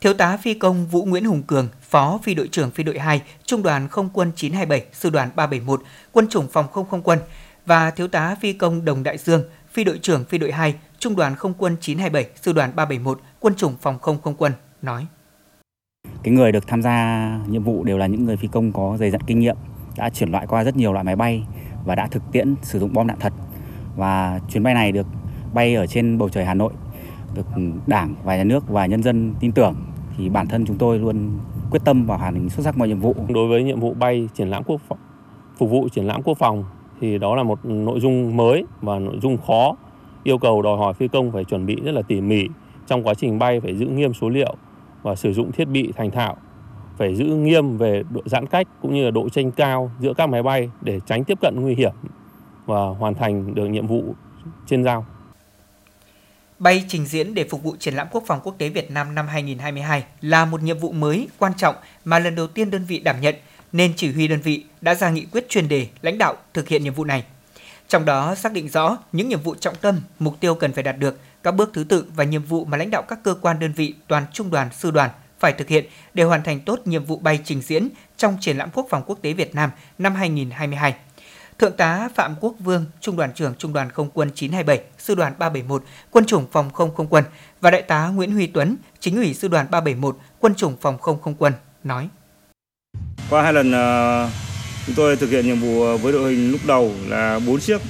[0.00, 3.22] Thiếu tá phi công Vũ Nguyễn Hùng Cường, Phó Phi đội trưởng Phi đội 2,
[3.46, 7.18] Trung đoàn Không quân 927, Sư đoàn 371, Quân chủng Phòng không không quân
[7.66, 10.74] và Thiếu tá phi công Đồng Đại Dương, Phi đội trưởng Phi đội 2,
[11.04, 14.52] Trung đoàn Không quân 927, Sư đoàn 371, Quân chủng Phòng không không quân
[14.82, 15.06] nói.
[16.22, 19.10] Cái người được tham gia nhiệm vụ đều là những người phi công có dày
[19.10, 19.56] dặn kinh nghiệm,
[19.96, 21.42] đã chuyển loại qua rất nhiều loại máy bay
[21.84, 23.32] và đã thực tiễn sử dụng bom đạn thật.
[23.96, 25.06] Và chuyến bay này được
[25.54, 26.72] bay ở trên bầu trời Hà Nội,
[27.34, 27.46] được
[27.86, 29.74] Đảng và Nhà nước và nhân dân tin tưởng
[30.18, 31.38] thì bản thân chúng tôi luôn
[31.70, 33.14] quyết tâm và hoàn thành xuất sắc mọi nhiệm vụ.
[33.28, 34.98] Đối với nhiệm vụ bay triển lãm quốc phòng,
[35.58, 36.64] phục vụ triển lãm quốc phòng
[37.00, 39.76] thì đó là một nội dung mới và nội dung khó,
[40.24, 42.48] yêu cầu đòi hỏi phi công phải chuẩn bị rất là tỉ mỉ
[42.86, 44.56] trong quá trình bay phải giữ nghiêm số liệu
[45.02, 46.36] và sử dụng thiết bị thành thạo
[46.98, 50.28] phải giữ nghiêm về độ giãn cách cũng như là độ tranh cao giữa các
[50.28, 51.92] máy bay để tránh tiếp cận nguy hiểm
[52.66, 54.14] và hoàn thành được nhiệm vụ
[54.66, 55.06] trên giao.
[56.58, 59.26] Bay trình diễn để phục vụ triển lãm quốc phòng quốc tế Việt Nam năm
[59.28, 63.20] 2022 là một nhiệm vụ mới quan trọng mà lần đầu tiên đơn vị đảm
[63.20, 63.34] nhận,
[63.72, 66.84] nên chỉ huy đơn vị đã ra nghị quyết chuyên đề lãnh đạo thực hiện
[66.84, 67.24] nhiệm vụ này.
[67.88, 70.98] Trong đó xác định rõ những nhiệm vụ trọng tâm, mục tiêu cần phải đạt
[70.98, 73.72] được, các bước thứ tự và nhiệm vụ mà lãnh đạo các cơ quan đơn
[73.72, 77.16] vị, toàn trung đoàn, sư đoàn phải thực hiện để hoàn thành tốt nhiệm vụ
[77.16, 80.94] bay trình diễn trong triển lãm quốc phòng quốc tế Việt Nam năm 2022.
[81.58, 85.32] Thượng tá Phạm Quốc Vương, Trung đoàn trưởng Trung đoàn Không quân 927, Sư đoàn
[85.38, 87.24] 371, Quân chủng Phòng không không quân
[87.60, 91.22] và Đại tá Nguyễn Huy Tuấn, Chính ủy Sư đoàn 371, Quân chủng Phòng không
[91.22, 91.52] không quân
[91.84, 92.08] nói.
[93.30, 94.53] Qua hai lần uh,
[94.86, 97.80] chúng tôi thực hiện nhiệm vụ ờ, với đội hình lúc đầu là 4 chiếc,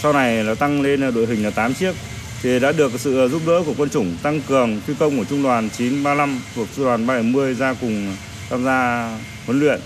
[0.00, 1.94] sau này là tăng lên ờ, đội hình là 8 chiếc
[2.42, 5.24] thì đã được sự ờ, giúp đỡ của quân chủng tăng cường phi công của
[5.24, 8.16] trung đoàn 935 thuộc sư đoàn 370 ra cùng
[8.50, 9.10] tham gia
[9.46, 9.80] huấn luyện.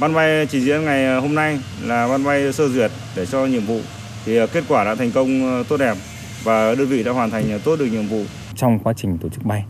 [0.00, 3.66] Ban bay chỉ diễn ngày hôm nay là ban bay sơ duyệt để cho nhiệm
[3.66, 3.80] vụ
[4.24, 5.96] thì kết quả đã thành công tốt đẹp
[6.44, 8.24] và đơn vị đã hoàn thành tốt được nhiệm vụ.
[8.56, 9.64] Trong quá trình tổ chức bay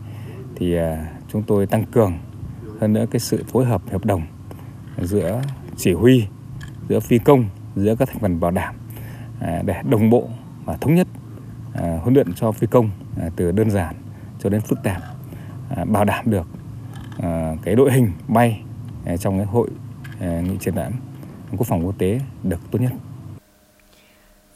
[0.55, 0.75] thì
[1.31, 2.13] chúng tôi tăng cường
[2.81, 4.21] hơn nữa cái sự phối hợp hợp đồng
[5.01, 5.41] giữa
[5.77, 6.27] chỉ huy,
[6.89, 7.45] giữa phi công,
[7.75, 8.75] giữa các thành phần bảo đảm
[9.39, 10.29] à, để đồng bộ
[10.65, 11.07] và thống nhất
[11.73, 12.89] à, huấn luyện cho phi công
[13.21, 13.95] à, từ đơn giản
[14.39, 15.01] cho đến phức tạp
[15.87, 16.47] bảo đảm được
[17.63, 18.61] cái đội hình bay
[19.19, 19.69] trong cái hội
[20.19, 20.93] nghị triển lãm
[21.57, 22.91] quốc phòng quốc tế được tốt nhất.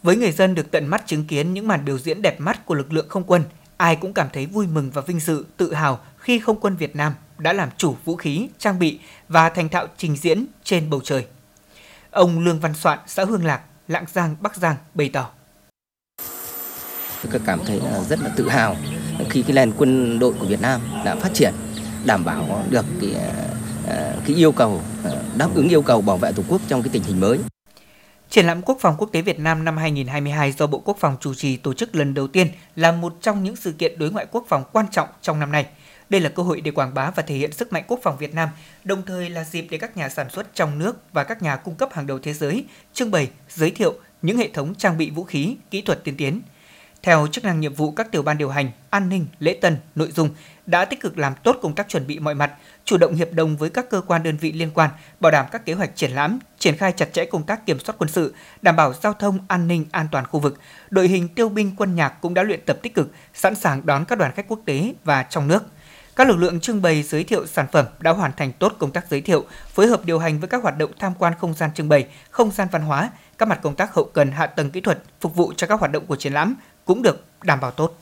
[0.04, 2.76] Với người dân được tận mắt chứng kiến những màn biểu diễn đẹp mắt của
[2.76, 3.44] lực lượng không quân,
[3.78, 6.96] ai cũng cảm thấy vui mừng và vinh dự, tự hào khi không quân Việt
[6.96, 11.02] Nam đã làm chủ vũ khí, trang bị và thành thạo trình diễn trên bầu
[11.04, 11.26] trời.
[12.12, 15.30] Ông Lương Văn Soạn, xã Hương Lạc, Lạng Giang, Bắc Giang bày tỏ
[17.32, 18.76] tôi cảm thấy là rất là tự hào
[19.30, 21.54] khi cái nền quân đội của Việt Nam đã phát triển
[22.06, 23.12] đảm bảo được cái
[23.88, 24.82] ờ, cái yêu cầu
[25.38, 27.40] đáp ứng yêu cầu bảo vệ tổ quốc trong cái tình hình mới.
[28.30, 31.34] Triển lãm Quốc phòng quốc tế Việt Nam năm 2022 do Bộ Quốc phòng chủ
[31.34, 34.46] trì tổ chức lần đầu tiên là một trong những sự kiện đối ngoại quốc
[34.48, 35.66] phòng quan trọng trong năm nay.
[36.10, 38.36] Đây là cơ hội để quảng bá và thể hiện sức mạnh quốc phòng Việt
[38.36, 38.50] Nam,
[38.84, 41.76] đồng thời là dịp để các nhà sản xuất trong nước và các nhà cung
[41.76, 45.24] cấp hàng đầu thế giới trưng bày, giới thiệu những hệ thống trang bị vũ
[45.24, 46.42] khí, kỹ thuật tiên tiến–
[47.04, 50.12] theo chức năng nhiệm vụ các tiểu ban điều hành, an ninh, lễ tân, nội
[50.12, 50.30] dung
[50.66, 52.52] đã tích cực làm tốt công tác chuẩn bị mọi mặt,
[52.86, 54.90] chủ động hiệp đồng với các cơ quan đơn vị liên quan,
[55.20, 57.96] bảo đảm các kế hoạch triển lãm, triển khai chặt chẽ công tác kiểm soát
[57.98, 60.60] quân sự, đảm bảo giao thông an ninh an toàn khu vực.
[60.90, 64.06] Đội hình tiêu binh quân nhạc cũng đã luyện tập tích cực, sẵn sàng đón
[64.06, 65.64] các đoàn khách quốc tế và trong nước.
[66.18, 69.06] Các lực lượng trưng bày giới thiệu sản phẩm đã hoàn thành tốt công tác
[69.10, 71.90] giới thiệu, phối hợp điều hành với các hoạt động tham quan không gian trưng
[71.90, 75.00] bày, không gian văn hóa, các mặt công tác hậu cần hạ tầng kỹ thuật
[75.22, 76.56] phục vụ cho các hoạt động của triển lãm
[76.86, 77.98] cũng được đảm bảo tốt.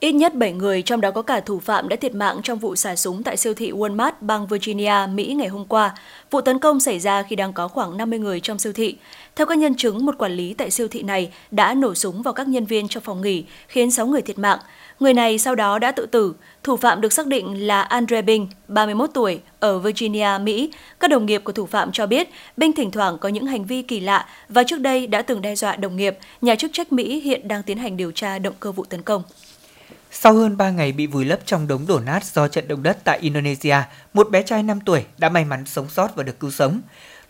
[0.00, 2.76] Ít nhất 7 người, trong đó có cả thủ phạm đã thiệt mạng trong vụ
[2.76, 5.94] xả súng tại siêu thị Walmart, bang Virginia, Mỹ ngày hôm qua.
[6.30, 8.96] Vụ tấn công xảy ra khi đang có khoảng 50 người trong siêu thị.
[9.36, 12.34] Theo các nhân chứng, một quản lý tại siêu thị này đã nổ súng vào
[12.34, 14.58] các nhân viên trong phòng nghỉ, khiến 6 người thiệt mạng.
[15.00, 16.34] Người này sau đó đã tự tử.
[16.62, 20.72] Thủ phạm được xác định là Andre Bing, 31 tuổi, ở Virginia, Mỹ.
[21.00, 23.82] Các đồng nghiệp của thủ phạm cho biết Bing thỉnh thoảng có những hành vi
[23.82, 26.18] kỳ lạ và trước đây đã từng đe dọa đồng nghiệp.
[26.40, 29.22] Nhà chức trách Mỹ hiện đang tiến hành điều tra động cơ vụ tấn công.
[30.10, 32.98] Sau hơn 3 ngày bị vùi lấp trong đống đổ nát do trận động đất
[33.04, 33.76] tại Indonesia,
[34.14, 36.80] một bé trai 5 tuổi đã may mắn sống sót và được cứu sống.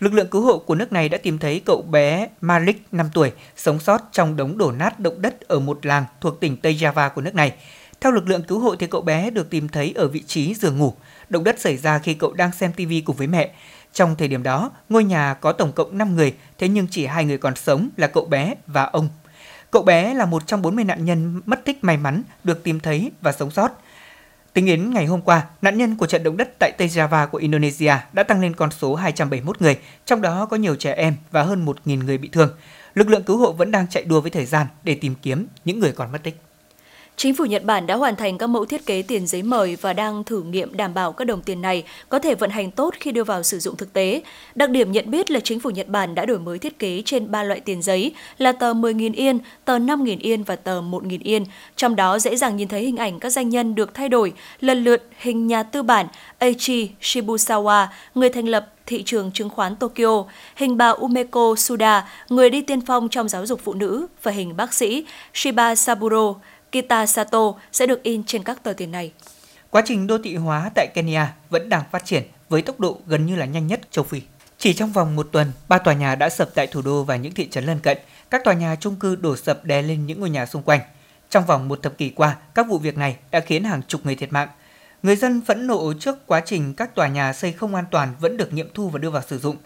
[0.00, 3.32] Lực lượng cứu hộ của nước này đã tìm thấy cậu bé Malik 5 tuổi
[3.56, 7.10] sống sót trong đống đổ nát động đất ở một làng thuộc tỉnh Tây Java
[7.10, 7.52] của nước này.
[8.00, 10.78] Theo lực lượng cứu hộ thì cậu bé được tìm thấy ở vị trí giường
[10.78, 10.94] ngủ.
[11.28, 13.50] Động đất xảy ra khi cậu đang xem TV cùng với mẹ.
[13.92, 17.24] Trong thời điểm đó, ngôi nhà có tổng cộng 5 người, thế nhưng chỉ hai
[17.24, 19.08] người còn sống là cậu bé và ông.
[19.70, 23.10] Cậu bé là một trong 40 nạn nhân mất tích may mắn được tìm thấy
[23.20, 23.68] và sống sót.
[24.52, 27.38] Tính đến ngày hôm qua, nạn nhân của trận động đất tại Tây Java của
[27.38, 31.42] Indonesia đã tăng lên con số 271 người, trong đó có nhiều trẻ em và
[31.42, 32.50] hơn 1.000 người bị thương.
[32.94, 35.78] Lực lượng cứu hộ vẫn đang chạy đua với thời gian để tìm kiếm những
[35.78, 36.40] người còn mất tích.
[37.18, 39.92] Chính phủ Nhật Bản đã hoàn thành các mẫu thiết kế tiền giấy mời và
[39.92, 43.12] đang thử nghiệm đảm bảo các đồng tiền này có thể vận hành tốt khi
[43.12, 44.22] đưa vào sử dụng thực tế.
[44.54, 47.30] Đặc điểm nhận biết là chính phủ Nhật Bản đã đổi mới thiết kế trên
[47.30, 51.44] 3 loại tiền giấy là tờ 10.000 yên, tờ 5.000 yên và tờ 1.000 yên.
[51.76, 54.84] Trong đó dễ dàng nhìn thấy hình ảnh các danh nhân được thay đổi, lần
[54.84, 56.06] lượt hình nhà tư bản
[56.38, 60.24] Eiichi Shibusawa, người thành lập thị trường chứng khoán Tokyo,
[60.56, 64.56] hình bà Umeko Suda, người đi tiên phong trong giáo dục phụ nữ và hình
[64.56, 65.04] bác sĩ
[65.34, 66.34] Shiba Saburo,
[66.72, 69.12] Kita Sato sẽ được in trên các tờ tiền này.
[69.70, 73.26] Quá trình đô thị hóa tại Kenya vẫn đang phát triển với tốc độ gần
[73.26, 74.22] như là nhanh nhất châu Phi.
[74.58, 77.34] Chỉ trong vòng một tuần, ba tòa nhà đã sập tại thủ đô và những
[77.34, 77.98] thị trấn lân cận.
[78.30, 80.80] Các tòa nhà chung cư đổ sập đè lên những ngôi nhà xung quanh.
[81.30, 84.16] Trong vòng một thập kỷ qua, các vụ việc này đã khiến hàng chục người
[84.16, 84.48] thiệt mạng.
[85.02, 88.36] Người dân phẫn nộ trước quá trình các tòa nhà xây không an toàn vẫn
[88.36, 89.56] được nghiệm thu và đưa vào sử dụng.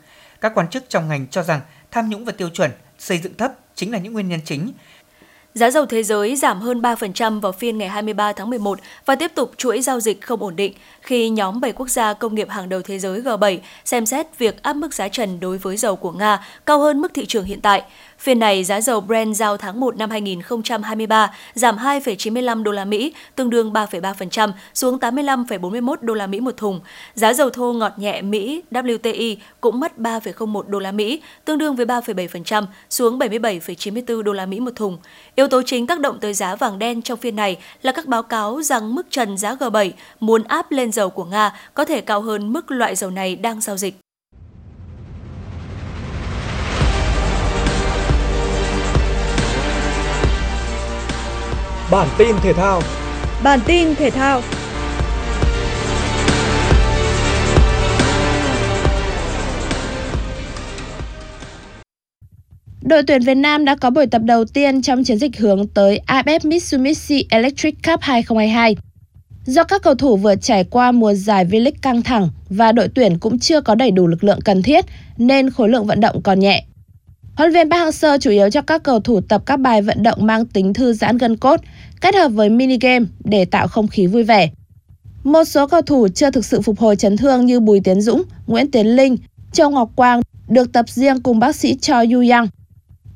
[0.40, 3.52] Các quan chức trong ngành cho rằng tham nhũng và tiêu chuẩn xây dựng thấp
[3.74, 4.72] chính là những nguyên nhân chính.
[5.54, 9.32] Giá dầu thế giới giảm hơn 3% vào phiên ngày 23 tháng 11 và tiếp
[9.34, 12.68] tục chuỗi giao dịch không ổn định khi nhóm 7 quốc gia công nghiệp hàng
[12.68, 16.10] đầu thế giới G7 xem xét việc áp mức giá trần đối với dầu của
[16.12, 17.82] Nga cao hơn mức thị trường hiện tại.
[18.22, 23.14] Phiên này, giá dầu Brent giao tháng 1 năm 2023 giảm 2,95 đô la Mỹ,
[23.36, 26.80] tương đương 3,3% xuống 85,41 đô la Mỹ một thùng.
[27.14, 31.76] Giá dầu thô ngọt nhẹ Mỹ WTI cũng mất 3,01 đô la Mỹ, tương đương
[31.76, 34.98] với 3,7% xuống 77,94 đô la Mỹ một thùng.
[35.34, 38.22] Yếu tố chính tác động tới giá vàng đen trong phiên này là các báo
[38.22, 42.20] cáo rằng mức trần giá G7 muốn áp lên dầu của Nga có thể cao
[42.20, 43.94] hơn mức loại dầu này đang giao dịch.
[51.92, 52.82] Bản tin thể thao.
[53.42, 54.42] Bản tin thể thao.
[62.82, 66.00] Đội tuyển Việt Nam đã có buổi tập đầu tiên trong chiến dịch hướng tới
[66.06, 68.76] AFF Mitsubishi Electric Cup 2022.
[69.44, 73.18] Do các cầu thủ vừa trải qua mùa giải V-League căng thẳng và đội tuyển
[73.18, 74.84] cũng chưa có đầy đủ lực lượng cần thiết,
[75.18, 76.64] nên khối lượng vận động còn nhẹ.
[77.36, 80.02] Huấn luyện viên Park Hang-seo chủ yếu cho các cầu thủ tập các bài vận
[80.02, 81.60] động mang tính thư giãn gân cốt,
[82.00, 84.50] kết hợp với mini game để tạo không khí vui vẻ.
[85.24, 88.22] Một số cầu thủ chưa thực sự phục hồi chấn thương như Bùi Tiến Dũng,
[88.46, 89.16] Nguyễn Tiến Linh,
[89.52, 92.46] Châu Ngọc Quang được tập riêng cùng bác sĩ Cho Yu Yang.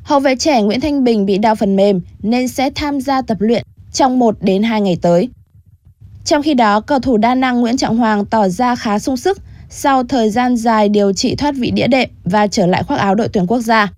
[0.03, 3.37] Hậu vệ trẻ Nguyễn Thanh Bình bị đau phần mềm nên sẽ tham gia tập
[3.41, 3.63] luyện
[3.93, 5.29] trong 1 đến 2 ngày tới.
[6.25, 9.39] Trong khi đó, cầu thủ đa năng Nguyễn Trọng Hoàng tỏ ra khá sung sức
[9.69, 13.15] sau thời gian dài điều trị thoát vị đĩa đệm và trở lại khoác áo
[13.15, 13.93] đội tuyển quốc gia.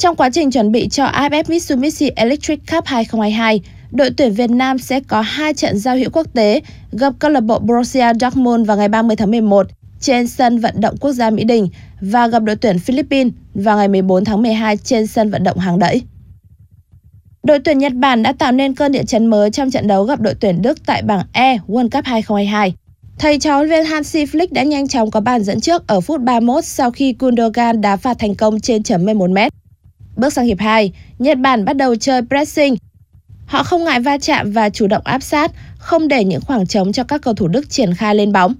[0.00, 4.78] Trong quá trình chuẩn bị cho AFF Mitsubishi Electric Cup 2022, đội tuyển Việt Nam
[4.78, 6.60] sẽ có hai trận giao hữu quốc tế
[6.92, 9.66] gặp câu lạc bộ Borussia Dortmund vào ngày 30 tháng 11
[10.00, 11.68] trên sân vận động quốc gia Mỹ Đình
[12.00, 15.78] và gặp đội tuyển Philippines vào ngày 14 tháng 12 trên sân vận động Hàng
[15.78, 16.02] Đẫy.
[17.42, 20.20] Đội tuyển Nhật Bản đã tạo nên cơn địa chấn mới trong trận đấu gặp
[20.20, 22.74] đội tuyển Đức tại bảng E World Cup 2022.
[23.18, 26.64] Thầy trò viên Hansi Flick đã nhanh chóng có bàn dẫn trước ở phút 31
[26.64, 29.52] sau khi Gundogan đá phạt thành công trên chấm 11 mét.
[30.20, 32.76] Bước sang hiệp 2, Nhật Bản bắt đầu chơi pressing.
[33.46, 36.92] Họ không ngại va chạm và chủ động áp sát, không để những khoảng trống
[36.92, 38.54] cho các cầu thủ Đức triển khai lên bóng.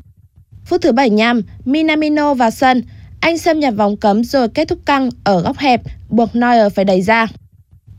[0.65, 2.83] Phút thứ 75, Minamino vào sân,
[3.21, 6.85] anh xâm nhập vòng cấm rồi kết thúc căng ở góc hẹp, buộc Neuer phải
[6.85, 7.27] đẩy ra.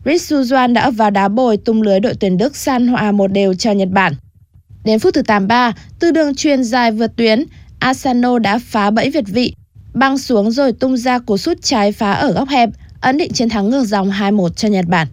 [0.06, 3.54] Rich Suzuan đã vào đá bồi tung lưới đội tuyển Đức san hòa một đều
[3.54, 4.14] cho Nhật Bản.
[4.84, 7.46] Đến phút thứ 83, từ đường truyền dài vượt tuyến,
[7.80, 9.54] Asano đã phá bẫy Việt vị,
[9.94, 12.70] băng xuống rồi tung ra cú sút trái phá ở góc hẹp,
[13.02, 15.08] ấn định chiến thắng ngược dòng 2-1 cho Nhật Bản.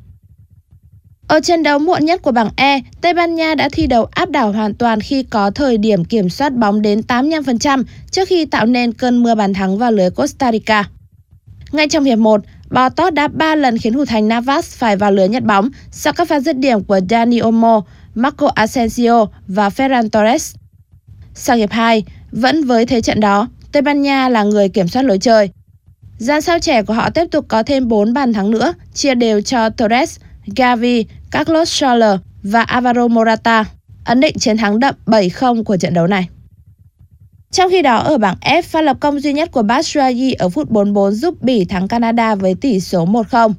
[1.28, 4.30] Ở trận đấu muộn nhất của bảng E, Tây Ban Nha đã thi đấu áp
[4.30, 8.66] đảo hoàn toàn khi có thời điểm kiểm soát bóng đến 85% trước khi tạo
[8.66, 10.84] nên cơn mưa bàn thắng vào lưới Costa Rica.
[11.72, 15.28] Ngay trong hiệp 1, Botot đã 3 lần khiến thủ thành Navas phải vào lưới
[15.28, 17.82] nhặt bóng sau các pha dứt điểm của Dani Olmo,
[18.14, 20.54] Marco Asensio và Ferran Torres.
[21.34, 25.02] Sau hiệp 2, vẫn với thế trận đó, Tây Ban Nha là người kiểm soát
[25.02, 25.50] lối chơi.
[26.18, 29.40] Gian sao trẻ của họ tiếp tục có thêm 4 bàn thắng nữa, chia đều
[29.40, 30.18] cho Torres,
[30.56, 33.64] Gavi, Carlos Soler và Alvaro Morata,
[34.04, 36.28] ấn định chiến thắng đậm 7-0 của trận đấu này.
[37.50, 40.70] Trong khi đó ở bảng F, pha lập công duy nhất của Batshuayi ở phút
[40.70, 43.52] 44 giúp Bỉ thắng Canada với tỷ số 1-0.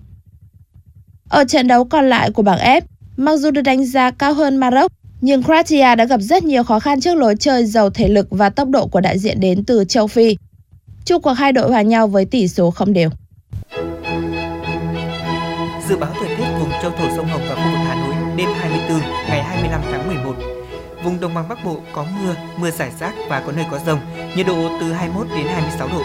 [1.30, 2.82] Ở trận đấu còn lại của bảng F,
[3.18, 4.92] mặc dù được đánh giá cao hơn Maroc,
[5.22, 8.50] nhưng Croatia đã gặp rất nhiều khó khăn trước lối chơi giàu thể lực và
[8.50, 10.36] tốc độ của đại diện đến từ châu Phi.
[11.06, 13.10] Chung cuộc hai đội hòa nhau với tỷ số không đều.
[15.90, 18.50] Dự báo thời tiết vùng châu thổ sông Hồng và khu vực Hà Nội đêm
[18.60, 20.34] 24 ngày 25 tháng 11.
[21.04, 24.00] Vùng đồng bằng Bắc Bộ có mưa, mưa rải rác và có nơi có rông,
[24.36, 26.02] nhiệt độ từ 21 đến 26 độ.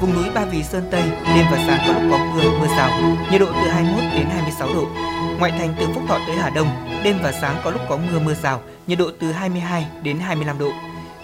[0.00, 1.02] Vùng núi Ba Vì Sơn Tây,
[1.34, 4.68] đêm và sáng có lúc có mưa, mưa rào, nhiệt độ từ 21 đến 26
[4.74, 4.86] độ.
[5.38, 6.68] Ngoại thành từ Phúc Thọ tới Hà Đông,
[7.04, 10.58] đêm và sáng có lúc có mưa, mưa rào, nhiệt độ từ 22 đến 25
[10.58, 10.70] độ.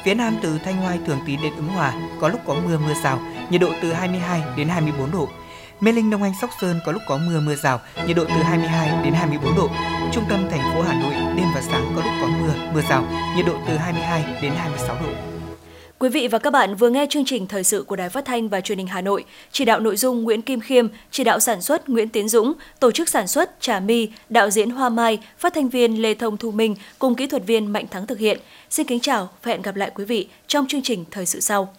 [0.05, 2.95] Phía Nam từ Thanh Hoai, Thường Tín đến Ứng Hòa có lúc có mưa, mưa
[3.05, 3.19] rào,
[3.51, 5.29] nhiệt độ từ 22 đến 24 độ.
[5.81, 8.43] Mê Linh Đông Anh Sóc Sơn có lúc có mưa mưa rào, nhiệt độ từ
[8.43, 9.69] 22 đến 24 độ.
[10.13, 13.05] Trung tâm thành phố Hà Nội đêm và sáng có lúc có mưa mưa rào,
[13.37, 15.32] nhiệt độ từ 22 đến 26 độ.
[16.03, 18.49] Quý vị và các bạn vừa nghe chương trình thời sự của Đài Phát thanh
[18.49, 21.63] và Truyền hình Hà Nội, chỉ đạo nội dung Nguyễn Kim Khiêm, chỉ đạo sản
[21.63, 25.55] xuất Nguyễn Tiến Dũng, tổ chức sản xuất Trà My, đạo diễn Hoa Mai, phát
[25.55, 28.39] thanh viên Lê Thông Thu Minh cùng kỹ thuật viên Mạnh Thắng thực hiện.
[28.71, 31.75] Xin kính chào và hẹn gặp lại quý vị trong chương trình thời sự sau.